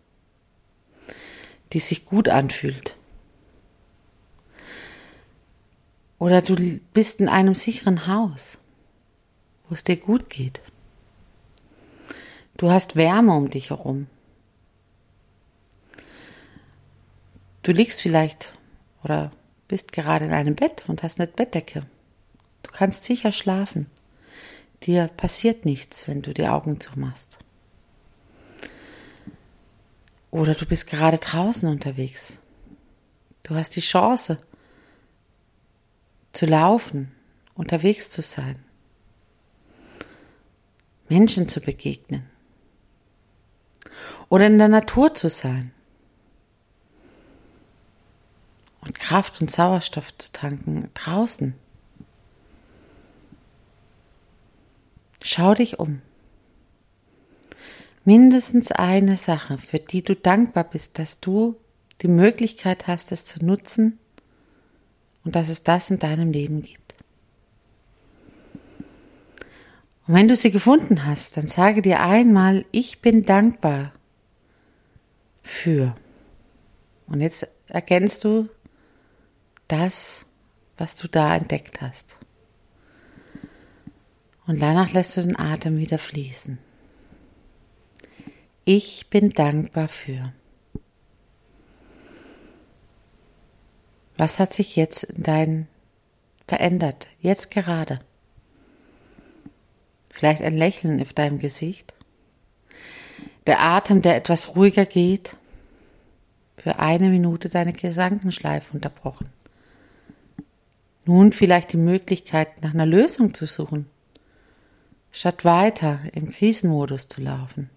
die 1.73 1.79
sich 1.79 2.05
gut 2.05 2.29
anfühlt. 2.29 2.95
Oder 6.19 6.41
du 6.41 6.79
bist 6.93 7.19
in 7.19 7.27
einem 7.27 7.53
sicheren 7.53 8.07
Haus, 8.07 8.57
wo 9.67 9.73
es 9.73 9.83
dir 9.83 9.97
gut 9.97 10.29
geht. 10.29 10.61
Du 12.55 12.71
hast 12.71 12.95
Wärme 12.95 13.33
um 13.33 13.49
dich 13.49 13.71
herum. 13.71 14.07
Du 17.63 17.73
liegst 17.73 18.01
vielleicht 18.01 18.53
oder 19.03 19.31
bist 19.67 19.91
gerade 19.91 20.25
in 20.25 20.31
einem 20.31 20.55
Bett 20.55 20.85
und 20.87 21.03
hast 21.03 21.19
eine 21.19 21.27
Bettdecke. 21.27 21.85
Du 22.63 22.71
kannst 22.71 23.03
sicher 23.03 23.33
schlafen. 23.33 23.87
Dir 24.83 25.09
passiert 25.09 25.65
nichts, 25.65 26.07
wenn 26.07 26.21
du 26.21 26.33
die 26.33 26.47
Augen 26.47 26.79
zumachst. 26.79 27.39
Oder 30.35 30.53
du 30.53 30.65
bist 30.65 30.87
gerade 30.87 31.17
draußen 31.17 31.69
unterwegs. 31.69 32.41
Du 33.43 33.55
hast 33.55 33.73
die 33.77 33.79
Chance, 33.79 34.37
zu 36.33 36.45
laufen, 36.45 37.13
unterwegs 37.53 38.09
zu 38.09 38.21
sein, 38.21 38.59
Menschen 41.07 41.47
zu 41.47 41.61
begegnen 41.61 42.29
oder 44.27 44.47
in 44.47 44.57
der 44.57 44.67
Natur 44.67 45.13
zu 45.13 45.29
sein 45.29 45.71
und 48.81 48.99
Kraft 48.99 49.39
und 49.39 49.49
Sauerstoff 49.49 50.17
zu 50.17 50.33
tanken 50.33 50.89
draußen. 50.95 51.55
Schau 55.21 55.53
dich 55.53 55.79
um. 55.79 56.01
Mindestens 58.05 58.71
eine 58.71 59.17
Sache, 59.17 59.57
für 59.57 59.79
die 59.79 60.03
du 60.03 60.15
dankbar 60.15 60.63
bist, 60.63 60.99
dass 60.99 61.19
du 61.19 61.57
die 62.01 62.07
Möglichkeit 62.07 62.85
hast, 62.85 63.11
es 63.11 63.25
zu 63.25 63.43
nutzen 63.43 63.97
und 65.23 65.35
dass 65.35 65.49
es 65.49 65.63
das 65.63 65.89
in 65.89 65.97
deinem 65.97 66.31
Leben 66.31 66.61
gibt. 66.61 66.93
Und 70.07 70.13
wenn 70.13 70.27
du 70.27 70.35
sie 70.35 70.51
gefunden 70.51 71.05
hast, 71.05 71.35
dann 71.35 71.47
sage 71.47 71.81
dir 71.81 71.99
einmal, 71.99 72.65
ich 72.71 73.01
bin 73.01 73.25
dankbar 73.25 73.91
für. 75.41 75.95
Und 77.07 77.21
jetzt 77.21 77.47
erkennst 77.67 78.23
du 78.23 78.49
das, 79.67 80.25
was 80.77 80.95
du 80.95 81.07
da 81.07 81.35
entdeckt 81.35 81.81
hast. 81.81 82.17
Und 84.45 84.61
danach 84.61 84.93
lässt 84.93 85.17
du 85.17 85.21
den 85.21 85.39
Atem 85.39 85.77
wieder 85.77 85.97
fließen. 85.97 86.59
Ich 88.67 89.11
bin 89.11 89.29
dankbar 89.29 89.87
für. 89.87 90.33
Was 94.17 94.39
hat 94.39 94.53
sich 94.53 94.75
jetzt 94.75 95.03
in 95.03 95.21
dein 95.21 95.67
verändert, 96.47 97.07
jetzt 97.21 97.51
gerade? 97.51 97.99
Vielleicht 100.09 100.41
ein 100.41 100.57
Lächeln 100.57 100.99
auf 100.99 101.13
deinem 101.13 101.37
Gesicht. 101.37 101.93
Der 103.45 103.61
Atem, 103.61 104.01
der 104.01 104.15
etwas 104.15 104.55
ruhiger 104.55 104.87
geht. 104.87 105.37
Für 106.57 106.79
eine 106.79 107.09
Minute 107.09 107.49
deine 107.49 107.71
Gedankenschleife 107.71 108.73
unterbrochen. 108.73 109.29
Nun 111.05 111.31
vielleicht 111.31 111.71
die 111.71 111.77
Möglichkeit, 111.77 112.63
nach 112.63 112.73
einer 112.73 112.87
Lösung 112.87 113.35
zu 113.35 113.45
suchen, 113.45 113.87
statt 115.11 115.45
weiter 115.45 115.99
im 116.13 116.31
Krisenmodus 116.31 117.07
zu 117.07 117.21
laufen. 117.21 117.69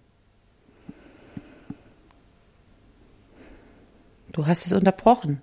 Du 4.31 4.47
hast 4.47 4.65
es 4.65 4.73
unterbrochen. 4.73 5.41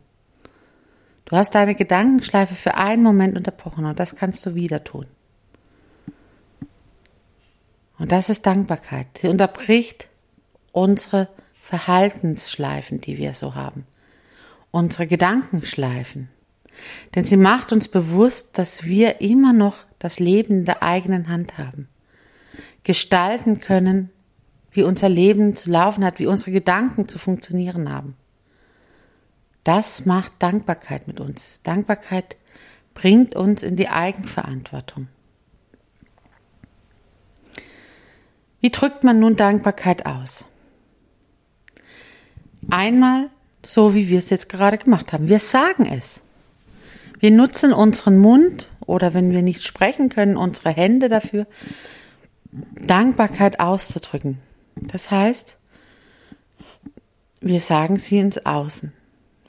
Du 1.25 1.37
hast 1.37 1.55
deine 1.55 1.75
Gedankenschleife 1.75 2.55
für 2.55 2.77
einen 2.77 3.03
Moment 3.03 3.37
unterbrochen 3.37 3.85
und 3.85 3.99
das 3.99 4.15
kannst 4.15 4.47
du 4.47 4.55
wieder 4.55 4.85
tun. 4.85 5.07
Und 7.99 8.13
das 8.13 8.29
ist 8.29 8.47
Dankbarkeit. 8.47 9.07
Sie 9.19 9.29
unterbricht 9.29 10.09
unsere 10.73 11.29
Verhaltensschleifen, 11.61 13.01
die 13.01 13.19
wir 13.19 13.35
so 13.35 13.55
haben. 13.55 13.87
Unsere 14.71 15.07
Gedankenschleifen. 15.07 16.29
Denn 17.15 17.25
sie 17.25 17.39
macht 17.39 17.73
uns 17.73 17.89
bewusst, 17.89 18.59
dass 18.59 18.85
wir 18.85 19.21
immer 19.21 19.53
noch 19.53 19.79
das 19.99 20.21
Leben 20.21 20.59
in 20.59 20.65
der 20.67 20.83
eigenen 20.83 21.29
Hand 21.29 21.59
haben. 21.59 21.89
Gestalten 22.83 23.61
können, 23.61 24.11
wie 24.71 24.83
unser 24.83 25.09
Leben 25.09 25.57
zu 25.57 25.71
laufen 25.71 26.05
hat, 26.05 26.19
wie 26.19 26.27
unsere 26.27 26.53
Gedanken 26.53 27.09
zu 27.09 27.19
funktionieren 27.19 27.91
haben. 27.91 28.15
Das 29.67 30.07
macht 30.07 30.33
Dankbarkeit 30.39 31.09
mit 31.09 31.19
uns. 31.19 31.61
Dankbarkeit 31.65 32.37
bringt 32.95 33.35
uns 33.35 33.65
in 33.65 33.75
die 33.75 33.89
Eigenverantwortung. 33.89 35.09
Wie 38.61 38.71
drückt 38.71 39.03
man 39.03 39.19
nun 39.19 39.35
Dankbarkeit 39.35 40.07
aus? 40.07 40.47
Einmal 42.71 43.29
so, 43.65 43.93
wie 43.93 44.09
wir 44.09 44.21
es 44.21 44.31
jetzt 44.31 44.49
gerade 44.49 44.79
gemacht 44.79 45.13
haben. 45.13 45.27
Wir 45.27 45.41
sagen 45.41 45.87
es. 45.87 46.21
Wir 47.19 47.33
nutzen 47.33 47.73
unseren 47.73 48.19
Mund 48.19 48.69
oder 48.87 49.15
wenn 49.15 49.33
wir 49.33 49.43
nicht 49.43 49.65
sprechen 49.65 50.11
können, 50.11 50.37
unsere 50.37 50.71
Hände 50.71 51.09
dafür, 51.09 51.45
Dankbarkeit 52.53 53.59
auszudrücken. 53.59 54.39
Das 54.77 55.11
heißt, 55.11 55.59
wir 57.41 57.61
sagen 57.61 57.97
sie 57.97 58.19
ins 58.19 58.47
Außen. 58.47 58.93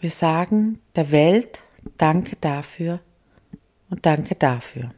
Wir 0.08 0.12
sagen 0.12 0.80
der 0.96 1.12
Welt 1.12 1.64
Danke 1.98 2.38
dafür 2.40 3.02
und 3.90 4.06
Danke 4.06 4.36
dafür. 4.36 4.92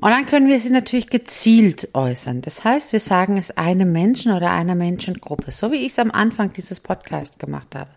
Und 0.00 0.10
dann 0.10 0.26
können 0.26 0.48
wir 0.48 0.60
sie 0.60 0.70
natürlich 0.70 1.08
gezielt 1.08 1.92
äußern. 1.92 2.40
Das 2.40 2.62
heißt, 2.62 2.92
wir 2.92 3.00
sagen 3.00 3.36
es 3.36 3.50
einem 3.56 3.90
Menschen 3.90 4.30
oder 4.30 4.52
einer 4.52 4.76
Menschengruppe, 4.76 5.50
so 5.50 5.72
wie 5.72 5.84
ich 5.84 5.90
es 5.90 5.98
am 5.98 6.12
Anfang 6.12 6.52
dieses 6.52 6.78
Podcasts 6.78 7.36
gemacht 7.36 7.74
habe. 7.74 7.90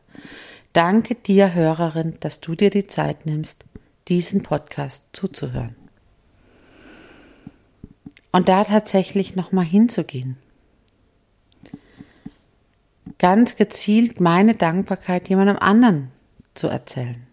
Danke 0.74 1.14
dir, 1.14 1.54
Hörerin, 1.54 2.18
dass 2.20 2.40
du 2.40 2.56
dir 2.56 2.72
die 2.72 2.88
Zeit 2.88 3.28
nimmst, 3.28 3.66
diesen 4.08 4.42
Podcast 4.42 5.04
zuzuhören. 5.14 5.76
Und 8.32 8.50
da 8.50 8.64
tatsächlich 8.64 9.36
nochmal 9.36 9.66
hinzugehen. 9.66 10.38
Ganz 13.24 13.56
gezielt 13.56 14.20
meine 14.20 14.54
Dankbarkeit 14.54 15.30
jemandem 15.30 15.58
anderen 15.58 16.12
zu 16.56 16.68
erzählen. 16.68 17.26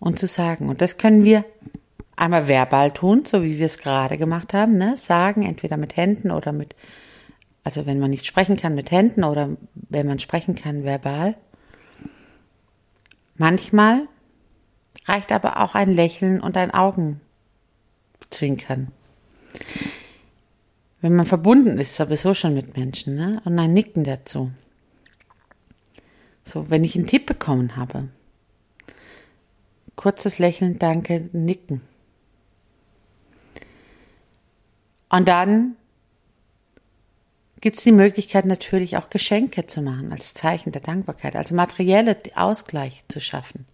Und 0.00 0.18
zu 0.18 0.26
sagen. 0.26 0.70
Und 0.70 0.80
das 0.80 0.96
können 0.96 1.24
wir 1.24 1.44
einmal 2.16 2.48
verbal 2.48 2.90
tun, 2.90 3.26
so 3.26 3.42
wie 3.42 3.58
wir 3.58 3.66
es 3.66 3.76
gerade 3.76 4.16
gemacht 4.16 4.54
haben, 4.54 4.78
ne? 4.78 4.96
Sagen, 4.96 5.42
entweder 5.42 5.76
mit 5.76 5.98
Händen 5.98 6.30
oder 6.30 6.52
mit, 6.52 6.74
also 7.64 7.84
wenn 7.84 7.98
man 7.98 8.08
nicht 8.08 8.24
sprechen 8.24 8.56
kann, 8.56 8.74
mit 8.74 8.90
Händen 8.90 9.24
oder 9.24 9.58
wenn 9.74 10.06
man 10.06 10.18
sprechen 10.18 10.54
kann, 10.54 10.84
verbal. 10.84 11.34
Manchmal 13.36 14.08
reicht 15.04 15.32
aber 15.32 15.60
auch 15.60 15.74
ein 15.74 15.90
Lächeln 15.90 16.40
und 16.40 16.56
ein 16.56 16.70
Augenzwinkern. 16.70 18.90
Wenn 21.04 21.16
man 21.16 21.26
verbunden 21.26 21.76
ist, 21.76 21.96
sowieso 21.96 22.32
schon 22.32 22.54
mit 22.54 22.78
Menschen, 22.78 23.14
ne? 23.14 23.42
Und 23.44 23.58
ein 23.58 23.74
Nicken 23.74 24.04
dazu. 24.04 24.50
So, 26.46 26.70
wenn 26.70 26.82
ich 26.82 26.96
einen 26.96 27.06
Tipp 27.06 27.26
bekommen 27.26 27.76
habe. 27.76 28.08
Kurzes 29.96 30.38
Lächeln, 30.38 30.78
danke, 30.78 31.28
nicken. 31.34 31.82
Und 35.10 35.28
dann 35.28 35.76
gibt 37.60 37.76
es 37.76 37.84
die 37.84 37.92
Möglichkeit 37.92 38.46
natürlich 38.46 38.96
auch 38.96 39.10
Geschenke 39.10 39.66
zu 39.66 39.82
machen 39.82 40.10
als 40.10 40.32
Zeichen 40.32 40.72
der 40.72 40.80
Dankbarkeit, 40.80 41.36
also 41.36 41.54
materielle 41.54 42.16
Ausgleich 42.34 43.04
zu 43.08 43.20
schaffen. 43.20 43.66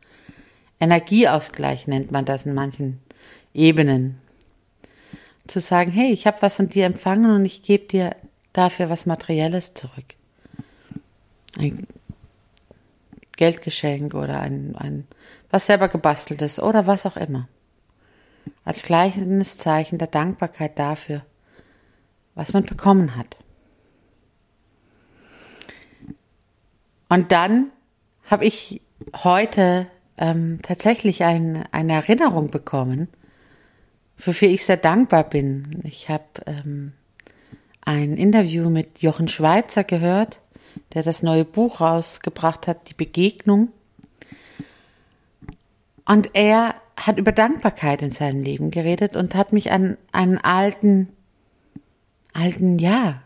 Energieausgleich 0.81 1.87
nennt 1.87 2.11
man 2.11 2.25
das 2.25 2.45
in 2.45 2.55
manchen 2.55 3.01
Ebenen. 3.55 4.21
Zu 5.50 5.58
sagen, 5.58 5.90
hey, 5.90 6.12
ich 6.12 6.28
habe 6.28 6.42
was 6.42 6.54
von 6.54 6.68
dir 6.68 6.86
empfangen 6.86 7.32
und 7.32 7.44
ich 7.44 7.64
gebe 7.64 7.84
dir 7.84 8.14
dafür 8.52 8.88
was 8.88 9.04
Materielles 9.04 9.74
zurück. 9.74 10.14
Ein 11.58 11.88
Geldgeschenk 13.36 14.14
oder 14.14 14.38
ein, 14.38 14.76
ein 14.76 15.08
was 15.50 15.66
selber 15.66 15.88
gebasteltes 15.88 16.60
oder 16.60 16.86
was 16.86 17.04
auch 17.04 17.16
immer. 17.16 17.48
Als 18.64 18.84
gleichendes 18.84 19.56
Zeichen 19.56 19.98
der 19.98 20.06
Dankbarkeit 20.06 20.78
dafür, 20.78 21.26
was 22.36 22.52
man 22.52 22.62
bekommen 22.62 23.16
hat. 23.16 23.36
Und 27.08 27.32
dann 27.32 27.72
habe 28.26 28.44
ich 28.44 28.82
heute 29.24 29.88
ähm, 30.16 30.60
tatsächlich 30.62 31.24
ein, 31.24 31.64
eine 31.72 31.94
Erinnerung 31.94 32.52
bekommen, 32.52 33.08
wofür 34.24 34.48
ich 34.48 34.64
sehr 34.64 34.76
dankbar 34.76 35.24
bin. 35.24 35.83
Ich 35.85 36.09
habe 36.09 36.24
ähm, 36.46 36.92
ein 37.83 38.16
Interview 38.16 38.70
mit 38.70 39.00
Jochen 39.00 39.28
Schweizer 39.28 39.85
gehört, 39.85 40.40
der 40.94 41.02
das 41.02 41.22
neue 41.22 41.44
Buch 41.44 41.80
rausgebracht 41.80 42.66
hat, 42.66 42.88
Die 42.88 42.94
Begegnung. 42.94 43.68
Und 46.04 46.30
er 46.35 46.74
hat 46.96 47.18
über 47.18 47.33
Dankbarkeit 47.33 48.02
in 48.02 48.11
seinem 48.11 48.42
Leben 48.42 48.70
geredet 48.70 49.16
und 49.16 49.35
hat 49.35 49.52
mich 49.52 49.70
an 49.70 49.96
einen 50.12 50.38
alten 50.38 51.09
alten, 52.33 52.78
ja, 52.78 53.22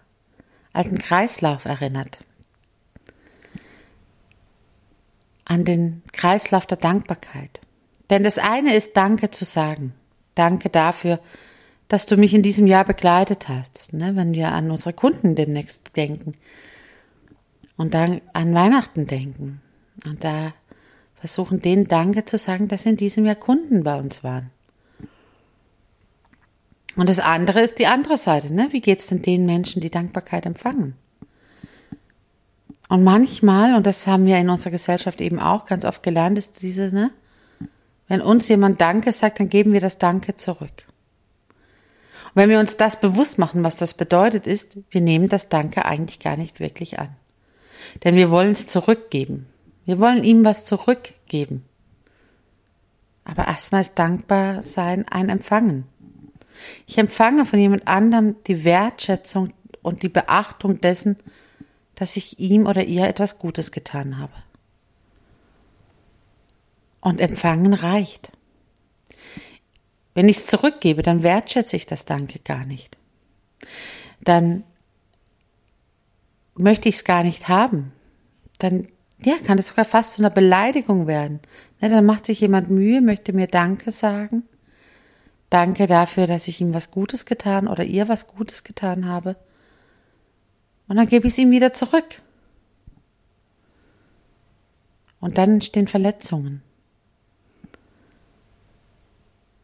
alten 0.72 0.98
Kreislauf 0.98 1.64
erinnert. 1.64 2.24
An 5.44 5.64
den 5.64 6.02
Kreislauf 6.12 6.66
der 6.66 6.78
Dankbarkeit. 6.78 7.60
Denn 8.10 8.24
das 8.24 8.38
eine 8.38 8.74
ist 8.74 8.96
Danke 8.96 9.30
zu 9.30 9.44
sagen. 9.44 9.94
Danke 10.34 10.68
dafür, 10.68 11.20
dass 11.88 12.06
du 12.06 12.16
mich 12.16 12.34
in 12.34 12.42
diesem 12.42 12.66
Jahr 12.66 12.84
begleitet 12.84 13.48
hast, 13.48 13.92
ne, 13.92 14.16
wenn 14.16 14.34
wir 14.34 14.52
an 14.52 14.70
unsere 14.70 14.92
Kunden 14.92 15.34
demnächst 15.34 15.96
denken 15.96 16.34
und 17.76 17.94
dann 17.94 18.20
an 18.32 18.54
Weihnachten 18.54 19.06
denken 19.06 19.60
und 20.04 20.24
da 20.24 20.54
versuchen, 21.14 21.60
denen 21.60 21.86
Danke 21.86 22.24
zu 22.24 22.38
sagen, 22.38 22.68
dass 22.68 22.86
in 22.86 22.96
diesem 22.96 23.24
Jahr 23.24 23.34
Kunden 23.34 23.84
bei 23.84 23.98
uns 23.98 24.24
waren. 24.24 24.50
Und 26.96 27.08
das 27.08 27.18
andere 27.18 27.60
ist 27.62 27.78
die 27.78 27.86
andere 27.86 28.16
Seite, 28.16 28.52
ne? 28.52 28.68
Wie 28.70 28.80
geht's 28.80 29.08
denn 29.08 29.22
den 29.22 29.46
Menschen, 29.46 29.80
die 29.80 29.90
Dankbarkeit 29.90 30.46
empfangen? 30.46 30.94
Und 32.88 33.02
manchmal, 33.02 33.74
und 33.74 33.86
das 33.86 34.06
haben 34.06 34.26
wir 34.26 34.38
in 34.38 34.50
unserer 34.50 34.70
Gesellschaft 34.70 35.20
eben 35.20 35.40
auch 35.40 35.66
ganz 35.66 35.84
oft 35.84 36.02
gelernt, 36.02 36.38
ist 36.38 36.62
diese, 36.62 36.94
ne? 36.94 37.10
Wenn 38.08 38.20
uns 38.20 38.48
jemand 38.48 38.80
Danke 38.80 39.12
sagt, 39.12 39.40
dann 39.40 39.48
geben 39.48 39.72
wir 39.72 39.80
das 39.80 39.98
Danke 39.98 40.36
zurück. 40.36 40.86
Und 42.26 42.36
wenn 42.36 42.50
wir 42.50 42.60
uns 42.60 42.76
das 42.76 43.00
bewusst 43.00 43.38
machen, 43.38 43.64
was 43.64 43.76
das 43.76 43.94
bedeutet, 43.94 44.46
ist, 44.46 44.78
wir 44.90 45.00
nehmen 45.00 45.28
das 45.28 45.48
Danke 45.48 45.84
eigentlich 45.84 46.18
gar 46.18 46.36
nicht 46.36 46.60
wirklich 46.60 46.98
an. 46.98 47.16
Denn 48.02 48.16
wir 48.16 48.30
wollen 48.30 48.52
es 48.52 48.66
zurückgeben. 48.66 49.46
Wir 49.84 49.98
wollen 49.98 50.24
ihm 50.24 50.44
was 50.44 50.64
zurückgeben. 50.64 51.64
Aber 53.24 53.46
erstmal 53.46 53.82
ist 53.82 53.98
dankbar 53.98 54.62
sein 54.62 55.06
ein 55.08 55.28
Empfangen. 55.28 55.86
Ich 56.86 56.98
empfange 56.98 57.44
von 57.44 57.58
jemand 57.58 57.88
anderem 57.88 58.36
die 58.46 58.64
Wertschätzung 58.64 59.52
und 59.82 60.02
die 60.02 60.08
Beachtung 60.08 60.80
dessen, 60.80 61.16
dass 61.94 62.16
ich 62.16 62.38
ihm 62.38 62.66
oder 62.66 62.84
ihr 62.84 63.06
etwas 63.06 63.38
Gutes 63.38 63.70
getan 63.70 64.18
habe. 64.18 64.32
Und 67.04 67.20
empfangen 67.20 67.74
reicht. 67.74 68.32
Wenn 70.14 70.28
ich 70.28 70.38
es 70.38 70.46
zurückgebe, 70.46 71.02
dann 71.02 71.22
wertschätze 71.22 71.76
ich 71.76 71.86
das 71.86 72.04
Danke 72.04 72.40
gar 72.40 72.64
nicht. 72.64 72.98
Dann 74.20 74.64
möchte 76.56 76.88
ich 76.88 76.96
es 76.96 77.04
gar 77.04 77.22
nicht 77.22 77.46
haben. 77.46 77.92
Dann 78.58 78.88
ja, 79.22 79.36
kann 79.44 79.56
das 79.56 79.68
sogar 79.68 79.84
fast 79.84 80.14
zu 80.14 80.22
einer 80.22 80.30
Beleidigung 80.30 81.06
werden. 81.06 81.38
Ne, 81.80 81.88
dann 81.88 82.04
macht 82.04 82.26
sich 82.26 82.40
jemand 82.40 82.70
Mühe, 82.70 83.00
möchte 83.00 83.32
mir 83.32 83.46
Danke 83.46 83.92
sagen 83.92 84.42
Danke 85.54 85.86
dafür, 85.86 86.26
dass 86.26 86.48
ich 86.48 86.60
ihm 86.60 86.74
was 86.74 86.90
Gutes 86.90 87.26
getan 87.26 87.68
oder 87.68 87.84
ihr 87.84 88.08
was 88.08 88.26
Gutes 88.26 88.64
getan 88.64 89.06
habe. 89.06 89.36
Und 90.88 90.96
dann 90.96 91.06
gebe 91.06 91.28
ich 91.28 91.34
es 91.34 91.38
ihm 91.38 91.52
wieder 91.52 91.72
zurück. 91.72 92.20
Und 95.20 95.38
dann 95.38 95.52
entstehen 95.52 95.86
Verletzungen. 95.86 96.62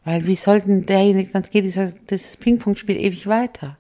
Weil 0.05 0.27
wie 0.27 0.37
sollten 0.37 0.87
derjenige, 0.87 1.31
dann 1.33 1.43
geht 1.43 1.65
dieses, 1.65 1.95
dieses 2.09 2.37
Ping-Pong-Spiel 2.37 2.97
ewig 2.97 3.27
weiter. 3.27 3.77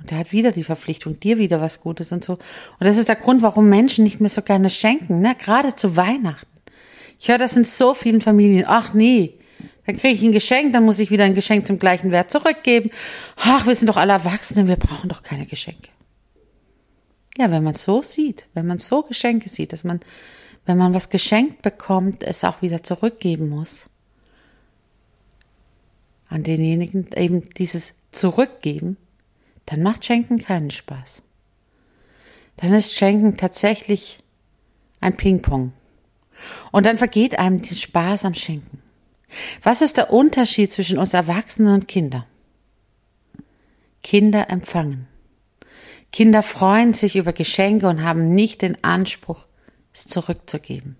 Und 0.00 0.12
er 0.12 0.18
hat 0.18 0.32
wieder 0.32 0.52
die 0.52 0.64
Verpflichtung, 0.64 1.18
dir 1.20 1.38
wieder 1.38 1.60
was 1.60 1.80
Gutes 1.80 2.12
und 2.12 2.24
so. 2.24 2.34
Und 2.34 2.40
das 2.80 2.96
ist 2.96 3.08
der 3.08 3.16
Grund, 3.16 3.42
warum 3.42 3.68
Menschen 3.68 4.04
nicht 4.04 4.20
mehr 4.20 4.30
so 4.30 4.42
gerne 4.42 4.70
schenken, 4.70 5.20
ne? 5.20 5.34
Gerade 5.38 5.74
zu 5.74 5.96
Weihnachten. 5.96 6.46
Ich 7.18 7.28
höre 7.28 7.38
das 7.38 7.56
in 7.56 7.64
so 7.64 7.94
vielen 7.94 8.20
Familien. 8.20 8.64
Ach 8.66 8.92
nee, 8.92 9.38
dann 9.86 9.96
kriege 9.96 10.14
ich 10.14 10.22
ein 10.22 10.32
Geschenk, 10.32 10.72
dann 10.72 10.84
muss 10.84 10.98
ich 10.98 11.10
wieder 11.10 11.24
ein 11.24 11.34
Geschenk 11.34 11.66
zum 11.66 11.78
gleichen 11.78 12.10
Wert 12.10 12.30
zurückgeben. 12.30 12.90
Ach, 13.36 13.66
wir 13.66 13.76
sind 13.76 13.88
doch 13.88 13.96
alle 13.96 14.12
Erwachsene, 14.12 14.66
wir 14.66 14.76
brauchen 14.76 15.08
doch 15.08 15.22
keine 15.22 15.46
Geschenke. 15.46 15.88
Ja, 17.36 17.50
wenn 17.50 17.64
man 17.64 17.74
so 17.74 18.02
sieht, 18.02 18.46
wenn 18.54 18.66
man 18.66 18.78
so 18.78 19.02
Geschenke 19.02 19.48
sieht, 19.48 19.72
dass 19.72 19.84
man, 19.84 20.00
wenn 20.66 20.78
man 20.78 20.94
was 20.94 21.10
geschenkt 21.10 21.62
bekommt, 21.62 22.22
es 22.22 22.44
auch 22.44 22.62
wieder 22.62 22.82
zurückgeben 22.82 23.48
muss. 23.48 23.88
An 26.34 26.42
denjenigen 26.42 27.06
eben 27.14 27.48
dieses 27.54 27.94
Zurückgeben, 28.10 28.96
dann 29.66 29.84
macht 29.84 30.04
Schenken 30.04 30.38
keinen 30.38 30.72
Spaß. 30.72 31.22
Dann 32.56 32.72
ist 32.72 32.96
Schenken 32.96 33.36
tatsächlich 33.36 34.18
ein 35.00 35.16
Ping-Pong. 35.16 35.72
Und 36.72 36.86
dann 36.86 36.98
vergeht 36.98 37.38
einem 37.38 37.62
der 37.62 37.76
Spaß 37.76 38.24
am 38.24 38.34
Schenken. 38.34 38.82
Was 39.62 39.80
ist 39.80 39.96
der 39.96 40.12
Unterschied 40.12 40.72
zwischen 40.72 40.98
uns 40.98 41.14
Erwachsenen 41.14 41.72
und 41.72 41.86
Kindern? 41.86 42.24
Kinder 44.02 44.50
empfangen. 44.50 45.06
Kinder 46.10 46.42
freuen 46.42 46.94
sich 46.94 47.14
über 47.14 47.32
Geschenke 47.32 47.86
und 47.86 48.02
haben 48.02 48.34
nicht 48.34 48.62
den 48.62 48.82
Anspruch, 48.82 49.46
es 49.92 50.06
zurückzugeben. 50.06 50.96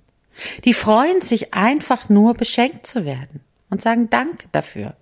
Die 0.65 0.75
freuen 0.75 1.23
sich 1.23 1.55
einfach 1.55 2.09
nur, 2.09 2.35
beschenkt 2.35 2.87
zu 2.87 3.05
werden 3.05 3.41
und 3.69 3.83
sagen 3.83 4.09
Danke 4.11 4.47
dafür. 4.53 4.95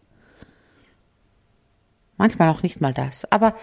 Manchmal 2.22 2.50
auch 2.50 2.62
nicht 2.62 2.80
mal 2.80 2.94
das. 2.94 3.24
Aber 3.32 3.56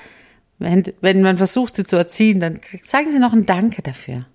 wenn, 0.58 0.84
wenn 1.00 1.22
man 1.22 1.38
versucht, 1.38 1.78
sie 1.78 1.86
zu 1.86 1.96
erziehen, 1.96 2.42
dann 2.42 2.60
sagen 2.84 3.10
sie 3.10 3.18
noch 3.18 3.32
ein 3.32 3.46
Danke 3.46 3.82
dafür. 3.82 4.26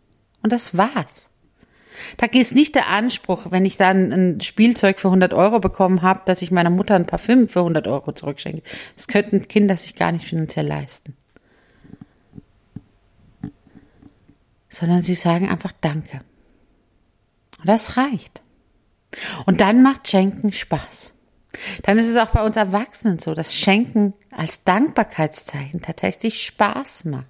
Und 0.43 0.51
das 0.51 0.79
war's. 0.79 1.29
Da 2.17 2.25
ist 2.25 2.55
nicht 2.55 2.75
der 2.75 2.89
Anspruch, 2.89 3.51
wenn 3.51 3.67
ich 3.67 3.77
dann 3.77 4.13
ein 4.13 4.41
Spielzeug 4.41 4.99
für 4.99 5.09
100 5.09 5.35
Euro 5.35 5.61
bekommen 5.61 6.01
habe, 6.01 6.23
dass 6.25 6.41
ich 6.41 6.51
meiner 6.51 6.71
Mutter 6.71 6.95
ein 6.95 7.07
Parfüm 7.07 7.49
für 7.49 7.59
100 7.59 7.87
Euro 7.87 8.13
zurückschenke. 8.13 8.63
Das 8.97 9.09
könnten 9.09 9.47
Kinder 9.47 9.77
sich 9.77 9.95
gar 9.95 10.11
nicht 10.11 10.25
finanziell 10.25 10.67
leisten. 10.67 11.15
Sondern 14.71 15.03
sie 15.03 15.17
sagen 15.17 15.51
einfach 15.51 15.73
Danke. 15.83 16.23
Und 17.59 17.69
das 17.69 17.99
reicht. 17.99 18.41
Und 19.45 19.61
dann 19.61 19.83
macht 19.83 20.09
Schenken 20.09 20.55
Spaß. 20.55 21.14
Dann 21.83 21.99
ist 21.99 22.09
es 22.09 22.17
auch 22.17 22.31
bei 22.31 22.45
uns 22.45 22.57
Erwachsenen 22.57 23.19
so, 23.19 23.35
dass 23.35 23.55
Schenken 23.55 24.15
als 24.31 24.65
Dankbarkeitszeichen 24.65 25.83
tatsächlich 25.83 26.43
Spaß 26.43 27.05
macht 27.07 27.27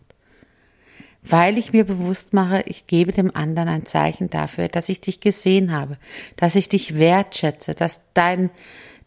weil 1.25 1.57
ich 1.57 1.73
mir 1.73 1.85
bewusst 1.85 2.35
mache, 2.35 2.63
ich 2.67 2.87
gebe 2.87 3.13
dem 3.13 3.35
anderen 3.35 3.69
ein 3.69 3.87
Zeichen 3.87 4.29
dafür, 4.29 4.69
dass 4.69 4.89
ich 4.89 5.01
dich 5.01 5.21
gesehen 5.21 5.73
habe, 5.73 5.97
dass 6.37 6.55
ich 6.55 6.69
dich 6.69 6.99
wertschätze, 6.99 7.75
dass 7.75 8.03
dein, 8.13 8.51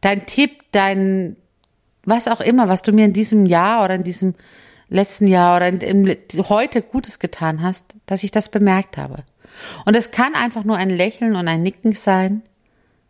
dein 0.01 0.25
Tipp, 0.25 0.63
dein, 0.71 1.37
was 2.05 2.27
auch 2.27 2.41
immer, 2.41 2.67
was 2.67 2.81
du 2.81 2.91
mir 2.91 3.05
in 3.05 3.13
diesem 3.13 3.45
Jahr 3.45 3.85
oder 3.85 3.95
in 3.95 4.03
diesem 4.03 4.33
letzten 4.89 5.27
Jahr 5.27 5.57
oder 5.57 5.67
in, 5.67 5.81
in, 5.81 6.17
heute 6.49 6.81
Gutes 6.81 7.19
getan 7.19 7.61
hast, 7.61 7.85
dass 8.07 8.23
ich 8.23 8.31
das 8.31 8.49
bemerkt 8.49 8.97
habe. 8.97 9.23
Und 9.85 9.95
es 9.95 10.11
kann 10.11 10.33
einfach 10.33 10.63
nur 10.63 10.77
ein 10.77 10.89
Lächeln 10.89 11.35
und 11.35 11.47
ein 11.47 11.61
Nicken 11.61 11.91
sein. 11.91 12.41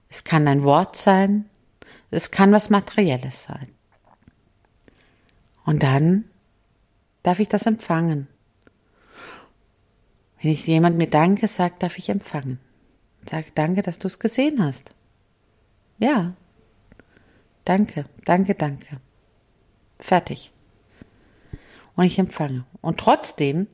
Es 0.09 0.23
kann 0.23 0.47
ein 0.47 0.63
Wort 0.63 0.97
sein. 0.97 1.45
Es 2.09 2.31
kann 2.31 2.51
was 2.51 2.69
Materielles 2.69 3.43
sein. 3.43 3.69
Und 5.65 5.83
dann 5.83 6.25
darf 7.23 7.39
ich 7.39 7.49
das 7.49 7.65
empfangen. 7.65 8.27
Wenn 10.41 10.51
ich 10.51 10.65
jemand 10.67 10.97
mir 10.97 11.09
Danke 11.09 11.47
sagt, 11.47 11.83
darf 11.83 11.97
ich 11.97 12.09
empfangen. 12.09 12.59
Sag 13.29 13.53
Danke, 13.55 13.81
dass 13.81 13.99
du 13.99 14.07
es 14.07 14.19
gesehen 14.19 14.63
hast. 14.63 14.95
Ja. 15.97 16.33
Danke, 17.65 18.05
danke, 18.23 18.55
danke. 18.55 19.01
Fertig. 19.99 20.53
Und 21.95 22.05
ich 22.05 22.19
empfange. 22.19 22.65
Und 22.81 22.99
trotzdem, 22.99 23.67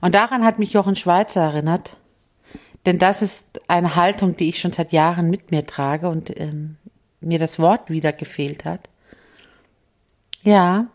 und 0.00 0.14
daran 0.14 0.44
hat 0.44 0.60
mich 0.60 0.72
Jochen 0.72 0.94
Schweizer 0.94 1.42
erinnert, 1.42 1.96
denn 2.86 2.98
das 2.98 3.22
ist 3.22 3.60
eine 3.68 3.96
Haltung, 3.96 4.36
die 4.36 4.50
ich 4.50 4.60
schon 4.60 4.72
seit 4.72 4.92
Jahren 4.92 5.30
mit 5.30 5.50
mir 5.50 5.66
trage 5.66 6.08
und 6.08 6.38
ähm, 6.38 6.76
mir 7.20 7.38
das 7.38 7.58
Wort 7.58 7.90
wieder 7.90 8.12
gefehlt 8.12 8.64
hat. 8.64 8.88
Ja, 10.42 10.86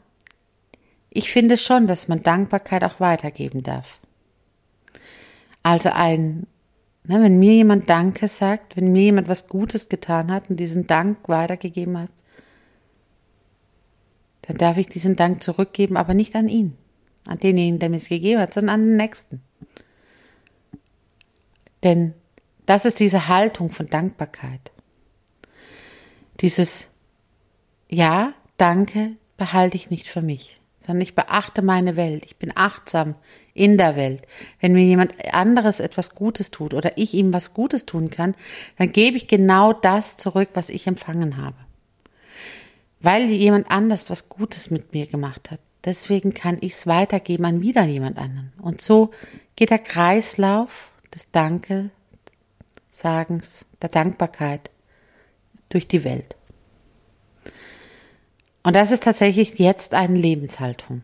ich 1.10 1.32
finde 1.32 1.58
schon, 1.58 1.88
dass 1.88 2.08
man 2.08 2.24
Dankbarkeit 2.24 2.84
auch 2.84 3.00
weitergeben 3.00 3.62
darf. 3.62 4.00
Also 5.62 5.90
ein, 5.90 6.48
ne, 7.04 7.22
wenn 7.22 7.40
mir 7.40 7.54
jemand 7.54 7.90
Danke 7.90 8.28
sagt, 8.28 8.76
wenn 8.76 8.92
mir 8.92 9.04
jemand 9.04 9.28
was 9.28 9.48
Gutes 9.48 9.90
getan 9.90 10.32
hat 10.32 10.50
und 10.50 10.58
diesen 10.58 10.88
Dank 10.88 11.30
weitergegeben 11.30 11.98
hat, 11.98 12.10
dann 14.44 14.58
darf 14.58 14.78
ich 14.78 14.88
diesen 14.88 15.16
Dank 15.16 15.42
zurückgeben, 15.42 15.96
aber 15.96 16.14
nicht 16.14 16.36
an 16.36 16.50
ihn, 16.50 16.76
an 17.26 17.40
denjenigen, 17.40 17.80
der 17.80 17.90
mir 17.90 17.98
es 17.98 18.10
gegeben 18.10 18.42
hat, 18.42 18.54
sondern 18.54 18.76
an 18.76 18.88
den 18.88 18.98
Nächsten. 18.98 19.42
Denn 21.84 22.14
das 22.66 22.86
ist 22.86 23.00
diese 23.00 23.28
Haltung 23.28 23.70
von 23.70 23.88
Dankbarkeit. 23.88 24.73
Dieses 26.44 26.90
Ja, 27.90 28.34
danke 28.58 29.14
behalte 29.38 29.76
ich 29.76 29.90
nicht 29.90 30.08
für 30.08 30.22
mich 30.22 30.62
sondern 30.86 31.02
ich 31.02 31.16
beachte 31.16 31.62
meine 31.62 31.96
Welt. 31.96 32.26
Ich 32.26 32.36
bin 32.36 32.52
achtsam 32.56 33.16
in 33.54 33.78
der 33.78 33.96
Welt. 33.96 34.28
Wenn 34.60 34.74
mir 34.74 34.84
jemand 34.84 35.14
anderes 35.34 35.80
etwas 35.80 36.14
Gutes 36.14 36.52
tut 36.52 36.74
oder 36.74 36.98
ich 36.98 37.14
ihm 37.14 37.32
was 37.32 37.54
Gutes 37.54 37.86
tun 37.86 38.10
kann, 38.10 38.36
dann 38.78 38.92
gebe 38.92 39.16
ich 39.16 39.28
genau 39.28 39.72
das 39.72 40.18
zurück, 40.18 40.50
was 40.56 40.70
ich 40.70 40.88
empfangen 40.88 41.38
habe. 41.38 41.56
Weil 43.00 43.30
jemand 43.30 43.72
anders 43.72 44.10
was 44.10 44.28
Gutes 44.28 44.72
mit 44.72 44.94
mir 44.94 45.08
gemacht 45.08 45.52
hat. 45.52 45.60
Deswegen 45.86 46.34
kann 46.34 46.58
ich 46.60 46.74
es 46.74 46.88
weitergeben 46.88 47.46
an 47.46 47.62
wieder 47.62 47.84
jemand 47.86 48.18
anderen. 48.18 48.52
Und 48.62 48.82
so 48.82 49.12
geht 49.56 49.70
der 49.70 49.80
Kreislauf 49.80 50.90
des 51.14 51.28
Danke, 51.32 51.92
Sagens, 52.92 53.66
der 53.82 53.90
Dankbarkeit 53.90 54.70
durch 55.74 55.88
die 55.88 56.04
Welt. 56.04 56.36
Und 58.64 58.76
das 58.76 58.92
ist 58.92 59.04
tatsächlich 59.04 59.60
jetzt 59.60 59.94
eine 59.94 60.18
Lebenshaltung. 60.18 61.04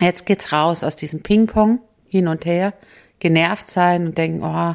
Jetzt 0.00 0.26
geht's 0.26 0.52
raus 0.52 0.84
aus 0.84 0.96
diesem 0.96 1.22
Ping-Pong 1.22 1.80
hin 2.06 2.28
und 2.28 2.44
her, 2.44 2.74
genervt 3.18 3.70
sein 3.70 4.06
und 4.06 4.18
denken, 4.18 4.42
oh, 4.42 4.74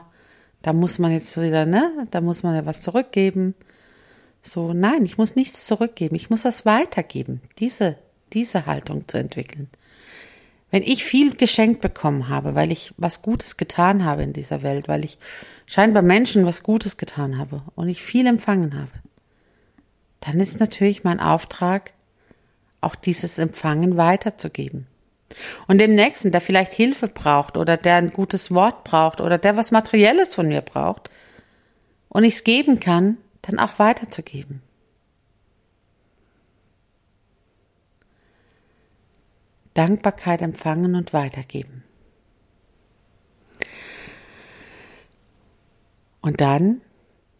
da 0.63 0.73
muss 0.73 0.99
man 0.99 1.11
jetzt 1.11 1.39
wieder, 1.39 1.65
ne, 1.65 2.07
da 2.11 2.21
muss 2.21 2.43
man 2.43 2.55
ja 2.55 2.65
was 2.65 2.81
zurückgeben. 2.81 3.55
So, 4.43 4.73
nein, 4.73 5.05
ich 5.05 5.17
muss 5.19 5.35
nichts 5.35 5.65
zurückgeben, 5.65 6.15
ich 6.15 6.31
muss 6.31 6.41
das 6.41 6.65
weitergeben, 6.65 7.41
diese, 7.59 7.97
diese 8.33 8.65
Haltung 8.65 9.07
zu 9.07 9.17
entwickeln. 9.17 9.69
Wenn 10.71 10.83
ich 10.83 11.03
viel 11.03 11.35
geschenkt 11.35 11.81
bekommen 11.81 12.29
habe, 12.29 12.55
weil 12.55 12.71
ich 12.71 12.93
was 12.97 13.21
Gutes 13.21 13.57
getan 13.57 14.05
habe 14.05 14.23
in 14.23 14.33
dieser 14.33 14.63
Welt, 14.63 14.87
weil 14.87 15.03
ich 15.03 15.17
scheinbar 15.65 16.01
Menschen 16.01 16.45
was 16.45 16.63
Gutes 16.63 16.97
getan 16.97 17.37
habe 17.37 17.61
und 17.75 17.89
ich 17.89 18.01
viel 18.01 18.25
empfangen 18.25 18.75
habe, 18.75 18.91
dann 20.21 20.39
ist 20.39 20.59
natürlich 20.59 21.03
mein 21.03 21.19
Auftrag, 21.19 21.93
auch 22.79 22.95
dieses 22.95 23.37
Empfangen 23.37 23.97
weiterzugeben. 23.97 24.87
Und 25.67 25.77
dem 25.77 25.93
Nächsten, 25.93 26.31
der 26.31 26.41
vielleicht 26.41 26.73
Hilfe 26.73 27.07
braucht 27.07 27.57
oder 27.57 27.77
der 27.77 27.95
ein 27.95 28.11
gutes 28.11 28.51
Wort 28.51 28.83
braucht 28.83 29.21
oder 29.21 29.37
der 29.37 29.55
was 29.55 29.71
Materielles 29.71 30.35
von 30.35 30.47
mir 30.47 30.61
braucht 30.61 31.09
und 32.09 32.23
ich 32.23 32.35
es 32.35 32.43
geben 32.43 32.79
kann, 32.79 33.17
dann 33.41 33.59
auch 33.59 33.79
weiterzugeben. 33.79 34.61
Dankbarkeit 39.81 40.43
empfangen 40.43 40.93
und 40.93 41.11
weitergeben. 41.11 41.83
Und 46.21 46.39
dann 46.39 46.81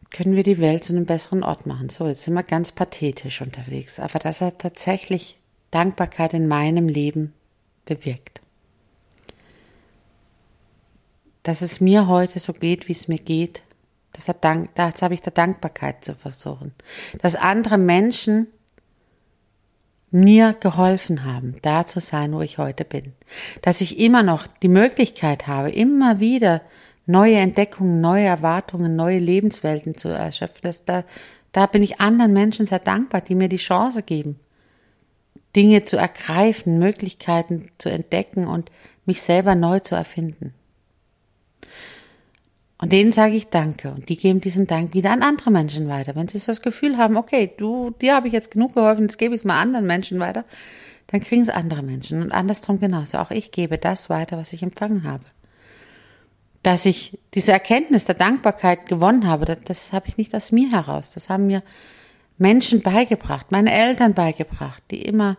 können 0.10 0.36
wir 0.36 0.42
die 0.42 0.58
Welt 0.58 0.84
zu 0.84 0.94
einem 0.94 1.06
besseren 1.06 1.44
Ort 1.44 1.68
machen. 1.68 1.90
So, 1.90 2.08
jetzt 2.08 2.24
sind 2.24 2.34
wir 2.34 2.42
ganz 2.42 2.72
pathetisch 2.72 3.42
unterwegs, 3.42 4.00
aber 4.00 4.18
das 4.18 4.42
hat 4.42 4.58
tatsächlich 4.58 5.38
Dankbarkeit 5.70 6.34
in 6.34 6.48
meinem 6.48 6.88
Leben 6.88 7.36
bewirkt. 7.86 8.42
Dass 11.44 11.62
es 11.62 11.80
mir 11.80 12.08
heute 12.08 12.40
so 12.40 12.54
geht, 12.54 12.88
wie 12.88 12.94
es 12.94 13.08
mir 13.08 13.20
geht, 13.20 13.62
Das, 14.14 14.28
hat 14.28 14.44
Dank, 14.44 14.74
das 14.74 15.04
habe 15.04 15.14
ich 15.14 15.22
der 15.22 15.32
Dankbarkeit 15.32 16.04
zu 16.04 16.16
versuchen. 16.16 16.74
Dass 17.22 17.36
andere 17.36 17.78
Menschen 17.78 18.48
mir 20.12 20.54
geholfen 20.60 21.24
haben, 21.24 21.56
da 21.62 21.88
zu 21.88 22.00
sein, 22.02 22.34
wo 22.34 22.42
ich 22.42 22.58
heute 22.58 22.84
bin. 22.84 23.14
Dass 23.62 23.82
ich 23.82 23.98
immer 23.98 24.24
noch 24.24 24.46
die 24.48 24.68
Möglichkeit 24.68 25.48
habe, 25.48 25.72
immer 25.72 26.20
wieder 26.20 26.62
neue 27.06 27.38
Entdeckungen, 27.38 28.02
neue 28.02 28.26
Erwartungen, 28.26 28.96
neue 28.96 29.20
Lebenswelten 29.20 29.96
zu 29.96 30.10
erschöpfen. 30.10 30.62
Das, 30.64 30.86
da, 30.86 31.04
da 31.52 31.66
bin 31.66 31.82
ich 31.82 32.02
anderen 32.02 32.34
Menschen 32.34 32.66
sehr 32.66 32.80
dankbar, 32.80 33.22
die 33.22 33.36
mir 33.36 33.50
die 33.50 33.58
Chance 33.58 34.04
geben, 34.04 34.40
Dinge 35.56 35.86
zu 35.86 35.98
ergreifen, 35.98 36.78
Möglichkeiten 36.78 37.70
zu 37.78 37.90
entdecken 37.90 38.48
und 38.48 38.72
mich 39.06 39.22
selber 39.22 39.56
neu 39.56 39.80
zu 39.80 39.96
erfinden. 39.96 40.54
Und 42.82 42.92
denen 42.92 43.12
sage 43.12 43.36
ich 43.36 43.50
Danke 43.50 43.92
und 43.92 44.10
die 44.10 44.18
geben 44.18 44.42
diesen 44.42 44.66
Dank 44.66 44.96
wieder 44.96 45.12
an 45.12 45.22
andere 45.22 45.52
Menschen 45.52 45.88
weiter. 45.88 46.16
Wenn 46.16 46.28
sie 46.28 46.40
das 46.40 46.64
Gefühl 46.64 46.98
haben, 46.98 47.16
okay, 47.16 47.54
du, 47.56 47.92
dir 47.92 48.16
habe 48.16 48.26
ich 48.26 48.34
jetzt 48.34 48.50
genug 48.50 48.74
geholfen, 48.74 49.04
jetzt 49.04 49.20
gebe 49.20 49.36
ich 49.36 49.42
es 49.42 49.46
mal 49.46 49.62
anderen 49.62 49.86
Menschen 49.86 50.20
weiter, 50.20 50.46
dann 51.06 51.22
kriegen 51.22 51.44
es 51.44 51.50
andere 51.50 51.84
Menschen 51.84 52.24
und 52.24 52.32
andersrum 52.32 52.80
genauso. 52.80 53.20
Auch 53.20 53.30
ich 53.30 53.52
gebe 53.52 53.78
das 53.78 54.10
weiter, 54.10 54.36
was 54.36 54.52
ich 54.52 54.64
empfangen 54.64 55.04
habe. 55.04 55.24
Dass 56.64 56.88
ich 56.88 57.20
diese 57.36 57.52
Erkenntnis 57.52 58.06
der 58.06 58.16
Dankbarkeit 58.16 58.88
gewonnen 58.88 59.28
habe, 59.28 59.46
das, 59.46 59.60
das 59.64 59.94
habe 59.94 60.08
ich 60.08 60.18
nicht 60.18 60.34
aus 60.34 60.52
mir 60.52 60.72
heraus. 60.72 61.12
Das 61.12 61.30
haben 61.30 61.46
mir 61.46 61.62
Menschen 62.40 62.82
beigebracht, 62.82 63.52
meine 63.52 63.72
Eltern 63.72 64.16
beigebracht, 64.16 64.82
die 64.90 65.04
immer 65.04 65.38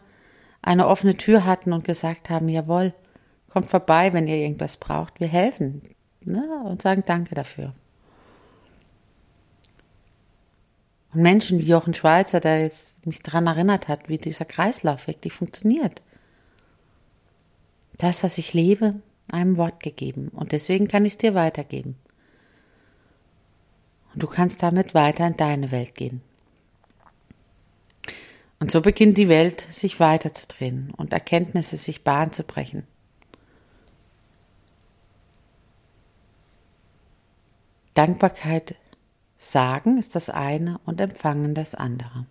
eine 0.62 0.86
offene 0.86 1.16
Tür 1.16 1.44
hatten 1.44 1.72
und 1.72 1.84
gesagt 1.84 2.30
haben, 2.30 2.48
jawohl, 2.48 2.94
kommt 3.48 3.66
vorbei, 3.68 4.12
wenn 4.12 4.28
ihr 4.28 4.36
irgendwas 4.36 4.76
braucht, 4.76 5.18
wir 5.18 5.26
helfen 5.26 5.82
ne, 6.26 6.62
und 6.64 6.82
sagen 6.82 7.02
Danke 7.06 7.34
dafür. 7.34 7.74
Und 11.12 11.22
Menschen 11.22 11.58
wie 11.58 11.66
Jochen 11.66 11.94
Schweizer, 11.94 12.40
der 12.40 12.62
jetzt 12.62 13.04
mich 13.06 13.22
daran 13.22 13.46
erinnert 13.46 13.88
hat, 13.88 14.08
wie 14.08 14.18
dieser 14.18 14.44
Kreislauf 14.44 15.06
wirklich 15.06 15.32
funktioniert. 15.32 16.02
Das, 17.98 18.22
was 18.22 18.38
ich 18.38 18.54
lebe, 18.54 18.94
einem 19.30 19.56
Wort 19.56 19.82
gegeben. 19.82 20.28
Und 20.28 20.52
deswegen 20.52 20.88
kann 20.88 21.04
ich 21.04 21.14
es 21.14 21.18
dir 21.18 21.34
weitergeben. 21.34 21.96
Und 24.14 24.22
du 24.22 24.26
kannst 24.26 24.62
damit 24.62 24.94
weiter 24.94 25.26
in 25.26 25.36
deine 25.36 25.70
Welt 25.70 25.94
gehen. 25.94 26.22
Und 28.58 28.70
so 28.70 28.80
beginnt 28.80 29.18
die 29.18 29.28
Welt 29.28 29.66
sich 29.70 29.98
weiterzudrehen 29.98 30.92
und 30.96 31.12
Erkenntnisse 31.12 31.76
sich 31.76 32.04
Bahn 32.04 32.32
zu 32.32 32.44
brechen. 32.44 32.86
Dankbarkeit 37.94 38.74
sagen 39.36 39.98
ist 39.98 40.14
das 40.14 40.30
eine 40.30 40.80
und 40.86 41.00
empfangen 41.00 41.54
das 41.54 41.74
andere. 41.74 42.26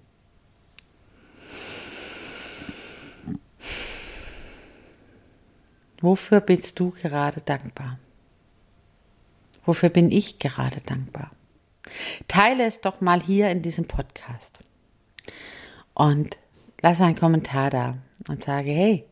Wofür 6.00 6.42
bist 6.42 6.80
du 6.80 6.90
gerade 6.90 7.42
dankbar? 7.42 8.00
Wofür 9.64 9.90
bin 9.90 10.12
ich 10.12 10.40
gerade 10.40 10.82
dankbar? 10.82 11.30
Teile 12.28 12.66
es 12.66 12.82
doch 12.82 13.02
mal 13.02 13.22
hier 13.22 13.50
in 13.50 13.62
diesem 13.62 13.86
Podcast. 13.86 14.60
Und 15.94 16.38
lass 16.82 17.02
einen 17.02 17.16
Kommentar 17.16 17.70
da 17.70 17.98
und 18.28 18.44
sage, 18.44 18.72
hey, 18.72 19.06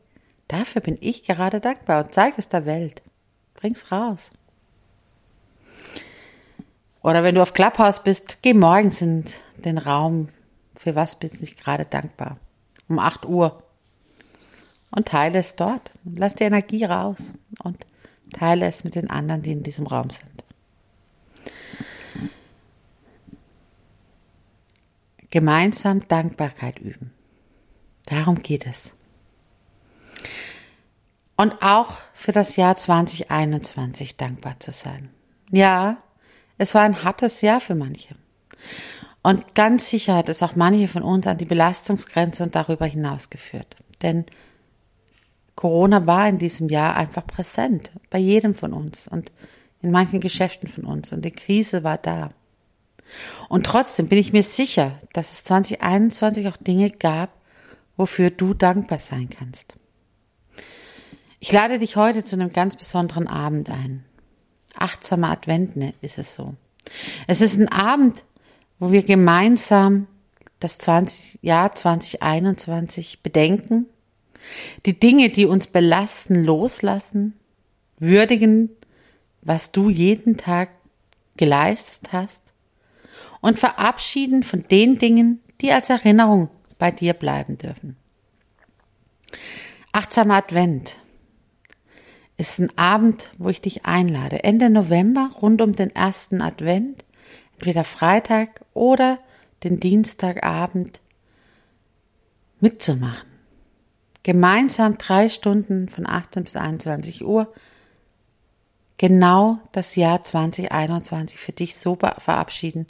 dafür 0.48 0.82
bin 0.82 0.98
ich 1.00 1.24
gerade 1.24 1.60
dankbar 1.60 2.06
und 2.06 2.16
zeig 2.16 2.40
es 2.40 2.50
der 2.50 2.66
Welt. 2.66 3.04
Bring's 3.54 3.92
raus. 3.92 4.32
Oder 7.10 7.24
wenn 7.24 7.34
du 7.34 7.42
auf 7.42 7.56
Clubhouse 7.56 8.04
bist, 8.04 8.44
geh 8.44 8.54
morgens 8.54 9.02
in 9.02 9.26
den 9.58 9.80
Raum. 9.80 10.30
Für 10.76 10.94
was 10.94 11.16
bin 11.16 11.32
ich 11.42 11.58
gerade 11.58 11.84
dankbar? 11.84 12.38
Um 12.88 13.00
8 13.00 13.26
Uhr. 13.26 13.64
Und 14.92 15.08
teile 15.08 15.40
es 15.40 15.56
dort. 15.56 15.90
Lass 16.04 16.36
die 16.36 16.44
Energie 16.44 16.86
raus 16.86 17.32
und 17.64 17.84
teile 18.32 18.68
es 18.68 18.84
mit 18.84 18.94
den 18.94 19.10
anderen, 19.10 19.42
die 19.42 19.54
in 19.54 19.64
diesem 19.64 19.88
Raum 19.88 20.12
sind. 20.12 20.44
Gemeinsam 25.32 26.08
Dankbarkeit 26.08 26.78
üben. 26.78 27.12
Darum 28.06 28.36
geht 28.44 28.68
es. 28.68 28.94
Und 31.38 31.60
auch 31.64 31.94
für 32.14 32.34
das 32.34 32.56
Jahr 32.56 32.78
2021 32.78 34.16
dankbar 34.16 34.60
zu 34.60 34.72
sein. 34.72 35.10
Ja, 35.50 35.98
es 36.60 36.76
war 36.76 36.84
ein 36.84 37.04
hartes 37.04 37.42
Jahr 37.42 37.62
für 37.62 37.74
manche. 37.74 38.16
Und 39.24 39.56
ganz 39.56 39.90
sicher 39.90 40.16
hat 40.16 40.30
es 40.30 40.44
auch 40.44 40.56
manche 40.56 40.88
von 40.88 41.04
uns 41.04 41.26
an 41.26 41.38
die 41.38 41.46
Belastungsgrenze 41.46 42.44
und 42.44 42.54
darüber 42.54 42.86
hinaus 42.86 43.30
geführt. 43.30 43.78
Denn 44.02 44.26
Corona 45.56 46.06
war 46.06 46.28
in 46.30 46.38
diesem 46.38 46.70
Jahr 46.70 46.96
einfach 46.96 47.26
präsent 47.26 47.92
bei 48.10 48.20
jedem 48.20 48.54
von 48.54 48.74
uns 48.74 49.08
und 49.08 49.32
in 49.82 49.92
manchen 49.92 50.20
Geschäften 50.20 50.70
von 50.70 50.84
uns 50.84 51.12
und 51.14 51.24
die 51.24 51.32
Krise 51.32 51.84
war 51.84 51.98
da. 51.98 52.30
Und 53.48 53.66
trotzdem 53.66 54.10
bin 54.10 54.18
ich 54.18 54.34
mir 54.34 54.44
sicher, 54.44 55.00
dass 55.14 55.32
es 55.32 55.44
2021 55.46 56.48
auch 56.48 56.58
Dinge 56.58 56.92
gab, 56.92 57.32
wofür 57.96 58.32
du 58.32 58.54
dankbar 58.54 59.00
sein 59.00 59.30
kannst. 59.30 59.76
Ich 61.40 61.52
lade 61.54 61.80
dich 61.80 61.96
heute 61.96 62.26
zu 62.26 62.36
einem 62.36 62.52
ganz 62.52 62.76
besonderen 62.76 63.28
Abend 63.28 63.70
ein 63.70 64.04
achtsamer 64.76 65.32
Advent 65.32 65.76
ne, 65.76 65.94
ist 66.02 66.18
es 66.18 66.36
so. 66.36 66.56
Es 67.28 67.42
ist 67.42 67.58
ein 67.58 67.70
Abend, 67.70 68.24
wo 68.80 68.92
wir 68.92 69.04
gemeinsam 69.04 70.08
das 70.60 70.78
20, 70.78 71.40
Jahr 71.42 71.74
2021 71.76 73.22
bedenken, 73.22 73.86
die 74.86 75.00
Dinge, 75.00 75.30
die 75.30 75.46
uns 75.46 75.68
belasten, 75.68 76.44
loslassen, 76.44 77.34
würdigen, 78.00 78.70
was 79.42 79.72
du 79.72 79.90
jeden 79.90 80.38
Tag 80.38 80.70
geleistet 81.38 82.12
hast 82.12 82.54
und 83.42 83.58
verabschieden 83.58 84.44
von 84.44 84.64
den 84.70 84.98
Dingen, 84.98 85.42
die 85.62 85.72
als 85.72 85.90
Erinnerung 85.90 86.50
bei 86.78 86.92
dir 86.92 87.14
bleiben 87.14 87.58
dürfen. 87.58 87.98
Achtsamer 89.92 90.36
Advent 90.36 90.98
ist 92.40 92.58
ein 92.60 92.78
Abend, 92.78 93.32
wo 93.38 93.50
ich 93.50 93.62
dich 93.62 93.86
einlade. 93.86 94.44
Ende 94.44 94.70
November, 94.70 95.30
rund 95.42 95.62
um 95.62 95.76
den 95.76 95.94
ersten 95.94 96.42
Advent, 96.42 97.04
entweder 97.54 97.84
Freitag 97.84 98.62
oder 98.74 99.20
den 99.64 99.82
Dienstagabend 99.82 101.02
mitzumachen. 102.62 103.28
Gemeinsam 104.24 104.98
drei 104.98 105.28
Stunden 105.28 105.90
von 105.90 106.08
18 106.08 106.46
bis 106.46 106.56
21 106.56 107.26
Uhr 107.26 107.54
genau 108.98 109.60
das 109.74 109.96
Jahr 109.96 110.24
2021 110.24 111.40
für 111.40 111.52
dich 111.52 111.76
so 111.76 111.98
verabschieden, 111.98 112.88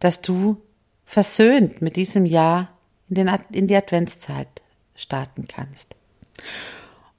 dass 0.00 0.20
du 0.20 0.60
versöhnt 1.06 1.80
mit 1.80 1.96
diesem 1.96 2.26
Jahr 2.26 2.76
in, 3.08 3.14
den, 3.14 3.30
in 3.52 3.66
die 3.66 3.76
Adventszeit 3.76 4.48
starten 4.94 5.48
kannst. 5.48 5.96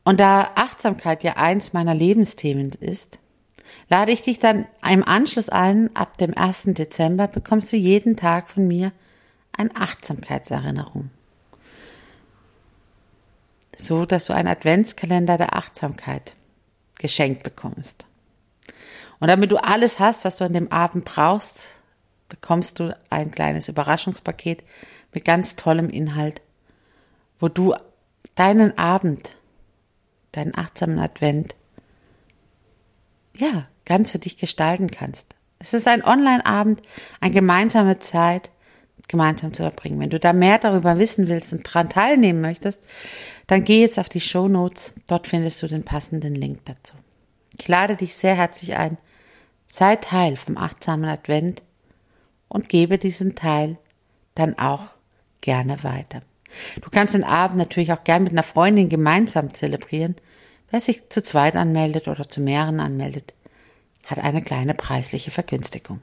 Und 0.04 0.20
da 0.20 0.52
Achtsamkeit 0.56 1.24
ja 1.24 1.38
eins 1.38 1.74
meiner 1.74 1.94
Lebensthemen 1.94 2.72
ist, 2.80 3.20
lade 3.88 4.12
ich 4.12 4.22
dich 4.22 4.40
dann 4.40 4.66
im 4.90 5.08
Anschluss 5.08 5.50
ein, 5.50 5.96
ab 5.96 6.18
dem 6.18 6.36
1. 6.36 6.64
Dezember 6.68 7.28
bekommst 7.28 7.72
du 7.72 7.78
jeden 7.78 8.16
Tag 8.16 8.50
von 8.50 8.68
mir 8.68 8.92
eine 9.56 9.76
Achtsamkeitserinnerung. 9.76 11.12
So, 13.78 14.06
dass 14.06 14.26
du 14.26 14.34
einen 14.34 14.48
Adventskalender 14.48 15.38
der 15.38 15.56
Achtsamkeit 15.56 16.36
geschenkt 17.00 17.44
bekommst. 17.44 18.06
Und 19.20 19.28
damit 19.28 19.52
du 19.52 19.58
alles 19.58 20.00
hast, 20.00 20.26
was 20.26 20.38
du 20.38 20.46
an 20.46 20.54
dem 20.54 20.72
Abend 20.72 21.06
brauchst, 21.06 21.68
bekommst 22.30 22.80
du 22.80 22.98
ein 23.10 23.32
kleines 23.32 23.68
Überraschungspaket 23.68 24.64
mit 25.14 25.26
ganz 25.26 25.56
tollem 25.56 25.90
Inhalt, 25.90 26.42
wo 27.40 27.50
du 27.50 27.76
deinen 28.36 28.78
Abend 28.78 29.36
deinen 30.32 30.58
achtsamen 30.58 31.00
Advent, 31.00 31.56
ja, 33.36 33.68
ganz 33.86 34.12
für 34.12 34.20
dich 34.20 34.38
gestalten 34.38 34.90
kannst. 34.90 35.36
Es 35.60 35.74
ist 35.74 35.88
ein 35.88 36.04
Online-Abend, 36.04 36.82
eine 37.20 37.34
gemeinsame 37.34 38.00
Zeit, 38.00 38.50
gemeinsam 39.08 39.54
zu 39.54 39.64
verbringen. 39.64 40.00
Wenn 40.00 40.10
du 40.10 40.20
da 40.20 40.34
mehr 40.34 40.58
darüber 40.58 40.98
wissen 40.98 41.28
willst 41.28 41.54
und 41.54 41.68
daran 41.68 41.90
teilnehmen 41.90 42.42
möchtest, 42.42 42.82
dann 43.48 43.64
geh 43.64 43.82
jetzt 43.82 44.00
auf 44.00 44.10
die 44.10 44.22
Show 44.22 44.48
Notes. 44.48 44.94
Dort 45.08 45.28
findest 45.28 45.62
du 45.62 45.68
den 45.68 45.84
passenden 45.84 46.36
Link 46.36 46.62
dazu. 46.66 46.96
Ich 47.60 47.68
lade 47.68 47.96
dich 47.96 48.16
sehr 48.16 48.36
herzlich 48.36 48.76
ein. 48.76 48.98
Sei 49.68 49.98
Teil 49.98 50.38
vom 50.38 50.58
achtsamen 50.58 51.10
Advent 51.10 51.62
und 52.48 52.70
gebe 52.70 52.98
diesen 52.98 53.36
Teil 53.36 53.78
dann 54.36 54.58
auch 54.58 54.92
gerne 55.42 55.84
weiter. 55.84 56.22
Du 56.82 56.90
kannst 56.90 57.14
den 57.14 57.24
Abend 57.24 57.58
natürlich 57.58 57.92
auch 57.94 58.04
gern 58.04 58.24
mit 58.24 58.34
einer 58.34 58.44
Freundin 58.44 58.90
gemeinsam 58.90 59.54
zelebrieren. 59.54 60.16
Wer 60.70 60.82
sich 60.82 61.10
zu 61.10 61.22
zweit 61.22 61.56
anmeldet 61.56 62.08
oder 62.08 62.30
zu 62.30 62.42
mehreren 62.42 62.80
anmeldet, 62.80 63.34
hat 64.06 64.20
eine 64.20 64.42
kleine 64.42 64.74
preisliche 64.74 65.32
Vergünstigung. 65.32 66.02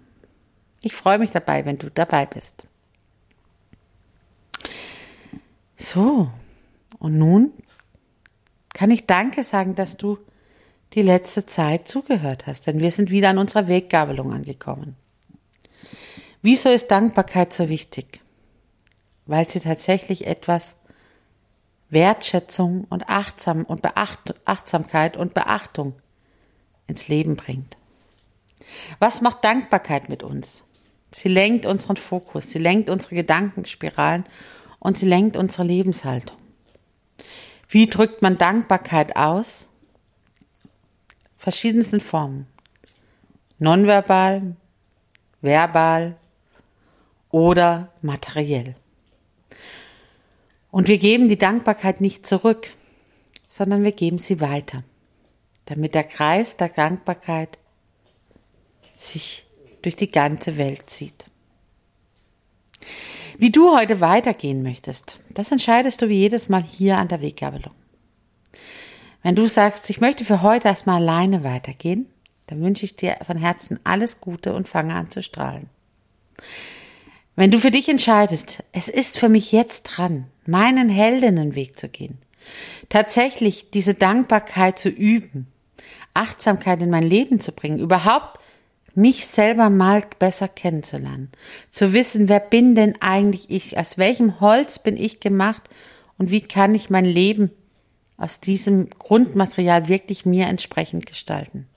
Ich 0.80 0.94
freue 0.94 1.18
mich 1.18 1.30
dabei, 1.30 1.64
wenn 1.64 1.78
du 1.78 1.90
dabei 1.90 2.26
bist. 2.26 2.66
So, 5.76 6.30
und 6.98 7.16
nun 7.18 7.52
kann 8.74 8.90
ich 8.90 9.06
Danke 9.06 9.44
sagen, 9.44 9.74
dass 9.74 9.96
du 9.96 10.18
die 10.94 11.02
letzte 11.02 11.46
Zeit 11.46 11.88
zugehört 11.88 12.46
hast, 12.46 12.66
denn 12.66 12.80
wir 12.80 12.90
sind 12.90 13.11
wieder 13.11 13.30
an 13.30 13.38
unserer 13.38 13.68
Weggabelung 13.68 14.32
angekommen. 14.32 14.96
Wieso 16.42 16.68
ist 16.70 16.90
Dankbarkeit 16.90 17.52
so 17.52 17.68
wichtig? 17.68 18.20
Weil 19.29 19.49
sie 19.49 19.61
tatsächlich 19.61 20.27
etwas 20.27 20.75
Wertschätzung 21.91 22.85
und 22.88 23.09
Achtsam 23.09 23.64
und 23.64 23.83
Beacht 23.83 24.35
Achtsamkeit 24.47 25.17
und 25.17 25.35
Beachtung 25.35 25.95
ins 26.87 27.09
Leben 27.09 27.37
bringt. 27.37 27.77
Was 28.99 29.21
macht 29.21 29.45
Dankbarkeit 29.45 30.09
mit 30.09 30.23
uns? 30.23 30.64
Sie 31.11 31.29
lenkt 31.29 31.67
unseren 31.67 31.97
Fokus, 31.97 32.51
sie 32.51 32.59
lenkt 32.59 32.91
unsere 32.91 33.17
Gedankenspiralen 33.17 34.25
und 34.79 34.97
sie 34.97 35.07
lenkt 35.07 35.37
unsere 35.37 35.64
Lebenshaltung. 35.64 36.37
Wie 37.69 37.87
drückt 37.87 38.23
man 38.23 38.38
Dankbarkeit 38.38 39.14
aus? 39.14 39.69
Verschiedensten 41.37 42.01
Formen. 42.01 42.47
Nonverbal, 43.59 44.57
verbal 45.43 46.17
oder 47.31 47.93
materiell. 48.01 48.75
Und 50.70 50.88
wir 50.88 50.98
geben 50.98 51.28
die 51.28 51.38
Dankbarkeit 51.38 52.00
nicht 52.00 52.26
zurück, 52.26 52.72
sondern 53.48 53.85
wir 53.85 53.92
geben 53.92 54.18
sie 54.18 54.40
weiter, 54.40 54.85
damit 55.64 55.94
der 55.94 56.04
Kreis 56.04 56.57
der 56.57 56.68
Dankbarkeit 56.68 57.59
sich 58.94 59.46
durch 59.83 59.96
die 59.96 60.11
ganze 60.11 60.57
Welt 60.57 60.90
zieht. 60.90 61.26
Wie 63.38 63.50
du 63.50 63.74
heute 63.74 64.00
weitergehen 64.00 64.62
möchtest, 64.62 65.20
das 65.31 65.52
entscheidest 65.52 66.02
du 66.02 66.09
wie 66.09 66.18
jedes 66.18 66.48
Mal 66.48 66.62
hier 66.62 66.98
an 66.98 67.09
der 67.09 67.22
Weggabelung. 67.22 67.74
Wenn 69.22 69.37
du 69.37 69.46
sagst, 69.46 69.88
ich 69.90 70.00
möchte 70.00 70.24
für 70.24 70.42
heute 70.42 70.68
erstmal 70.68 71.00
alleine 71.00 71.44
weitergehen, 71.44 72.07
dann 72.46 72.62
wünsche 72.62 72.85
ich 72.85 72.96
dir 72.96 73.16
von 73.24 73.37
Herzen 73.37 73.78
alles 73.85 74.20
Gute 74.20 74.54
und 74.54 74.68
fange 74.68 74.94
an 74.94 75.11
zu 75.11 75.22
strahlen. 75.22 75.68
Wenn 77.38 77.53
du 77.53 77.61
für 77.61 77.70
dich 77.70 77.88
entscheidest, 77.88 78.64
es 78.72 78.88
ist 78.88 79.16
für 79.16 79.29
mich 79.29 79.53
jetzt 79.53 79.85
dran, 79.85 80.24
meinen 80.44 80.88
Heldinnenweg 80.88 81.79
zu 81.79 81.88
gehen, 81.88 82.18
tatsächlich 82.88 83.70
diese 83.70 83.94
Dankbarkeit 83.94 84.77
zu 84.77 84.88
üben, 84.88 85.46
Achtsamkeit 86.14 86.83
in 86.83 86.90
mein 86.90 87.05
Leben 87.05 87.38
zu 87.38 87.53
bringen, 87.53 87.79
überhaupt 87.79 88.40
mich 88.96 89.29
selber 89.29 89.70
mal 89.70 90.03
besser 90.18 90.48
kennenzulernen, 90.48 91.31
zu 91.70 91.92
wissen, 91.92 92.29
wer 92.29 92.40
bin 92.40 92.74
denn 92.74 93.01
eigentlich 93.01 93.48
ich, 93.51 93.79
aus 93.79 93.98
welchem 93.98 94.40
Holz 94.40 94.81
bin 94.81 94.96
ich 94.96 95.20
gemacht 95.20 95.62
und 96.18 96.33
wie 96.33 96.40
kann 96.40 96.74
ich 96.74 96.90
mein 96.90 97.05
Leben 97.05 97.53
aus 98.16 98.40
diesem 98.40 98.90
Grundmaterial 98.90 99.87
wirklich 99.87 100.27
mir 100.27 100.48
entsprechend 100.48 101.07
gestalten. 101.07 101.68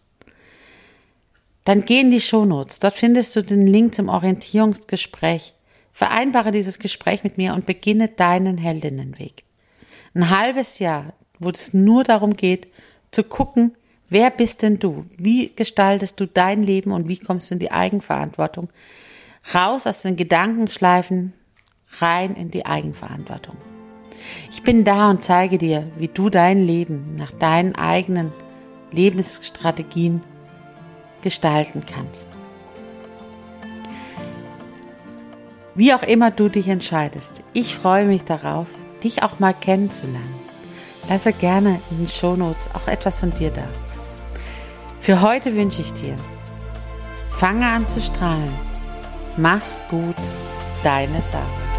Dann 1.63 1.85
geh 1.85 2.01
in 2.01 2.11
die 2.11 2.21
Shownotes, 2.21 2.79
dort 2.79 2.95
findest 2.95 3.35
du 3.35 3.43
den 3.43 3.67
Link 3.67 3.93
zum 3.93 4.09
Orientierungsgespräch. 4.09 5.53
Vereinbare 5.93 6.51
dieses 6.51 6.79
Gespräch 6.79 7.23
mit 7.23 7.37
mir 7.37 7.53
und 7.53 7.65
beginne 7.65 8.07
deinen 8.07 8.57
Heldinnenweg. 8.57 9.43
Ein 10.13 10.29
halbes 10.29 10.79
Jahr, 10.79 11.13
wo 11.39 11.49
es 11.49 11.73
nur 11.73 12.03
darum 12.03 12.35
geht, 12.35 12.67
zu 13.11 13.23
gucken, 13.23 13.75
Wer 14.11 14.29
bist 14.29 14.61
denn 14.61 14.77
du? 14.77 15.05
Wie 15.15 15.55
gestaltest 15.55 16.19
du 16.19 16.27
dein 16.27 16.63
Leben 16.63 16.91
und 16.91 17.07
wie 17.07 17.17
kommst 17.17 17.49
du 17.49 17.53
in 17.55 17.59
die 17.59 17.71
Eigenverantwortung? 17.71 18.67
Raus 19.55 19.87
aus 19.87 20.01
den 20.01 20.17
Gedankenschleifen, 20.17 21.31
rein 21.99 22.35
in 22.35 22.51
die 22.51 22.65
Eigenverantwortung. 22.65 23.55
Ich 24.51 24.63
bin 24.63 24.83
da 24.83 25.09
und 25.09 25.23
zeige 25.23 25.57
dir, 25.57 25.87
wie 25.97 26.09
du 26.09 26.29
dein 26.29 26.67
Leben 26.67 27.15
nach 27.15 27.31
deinen 27.31 27.73
eigenen 27.75 28.33
Lebensstrategien 28.91 30.19
gestalten 31.21 31.83
kannst. 31.85 32.27
Wie 35.73 35.93
auch 35.93 36.03
immer 36.03 36.31
du 36.31 36.49
dich 36.49 36.67
entscheidest, 36.67 37.43
ich 37.53 37.75
freue 37.75 38.05
mich 38.05 38.23
darauf, 38.23 38.67
dich 39.03 39.23
auch 39.23 39.39
mal 39.39 39.53
kennenzulernen. 39.53 40.35
Lasse 41.09 41.33
gerne 41.33 41.79
in 41.89 41.97
den 41.97 42.07
Shownotes 42.07 42.69
auch 42.73 42.87
etwas 42.87 43.19
von 43.19 43.31
dir 43.31 43.51
da. 43.51 43.63
Für 44.99 45.21
heute 45.21 45.55
wünsche 45.55 45.81
ich 45.81 45.93
dir, 45.93 46.15
fange 47.29 47.65
an 47.65 47.87
zu 47.87 48.01
strahlen. 48.01 48.53
Mach's 49.37 49.79
gut, 49.89 50.15
deine 50.83 51.21
Sarah. 51.21 51.70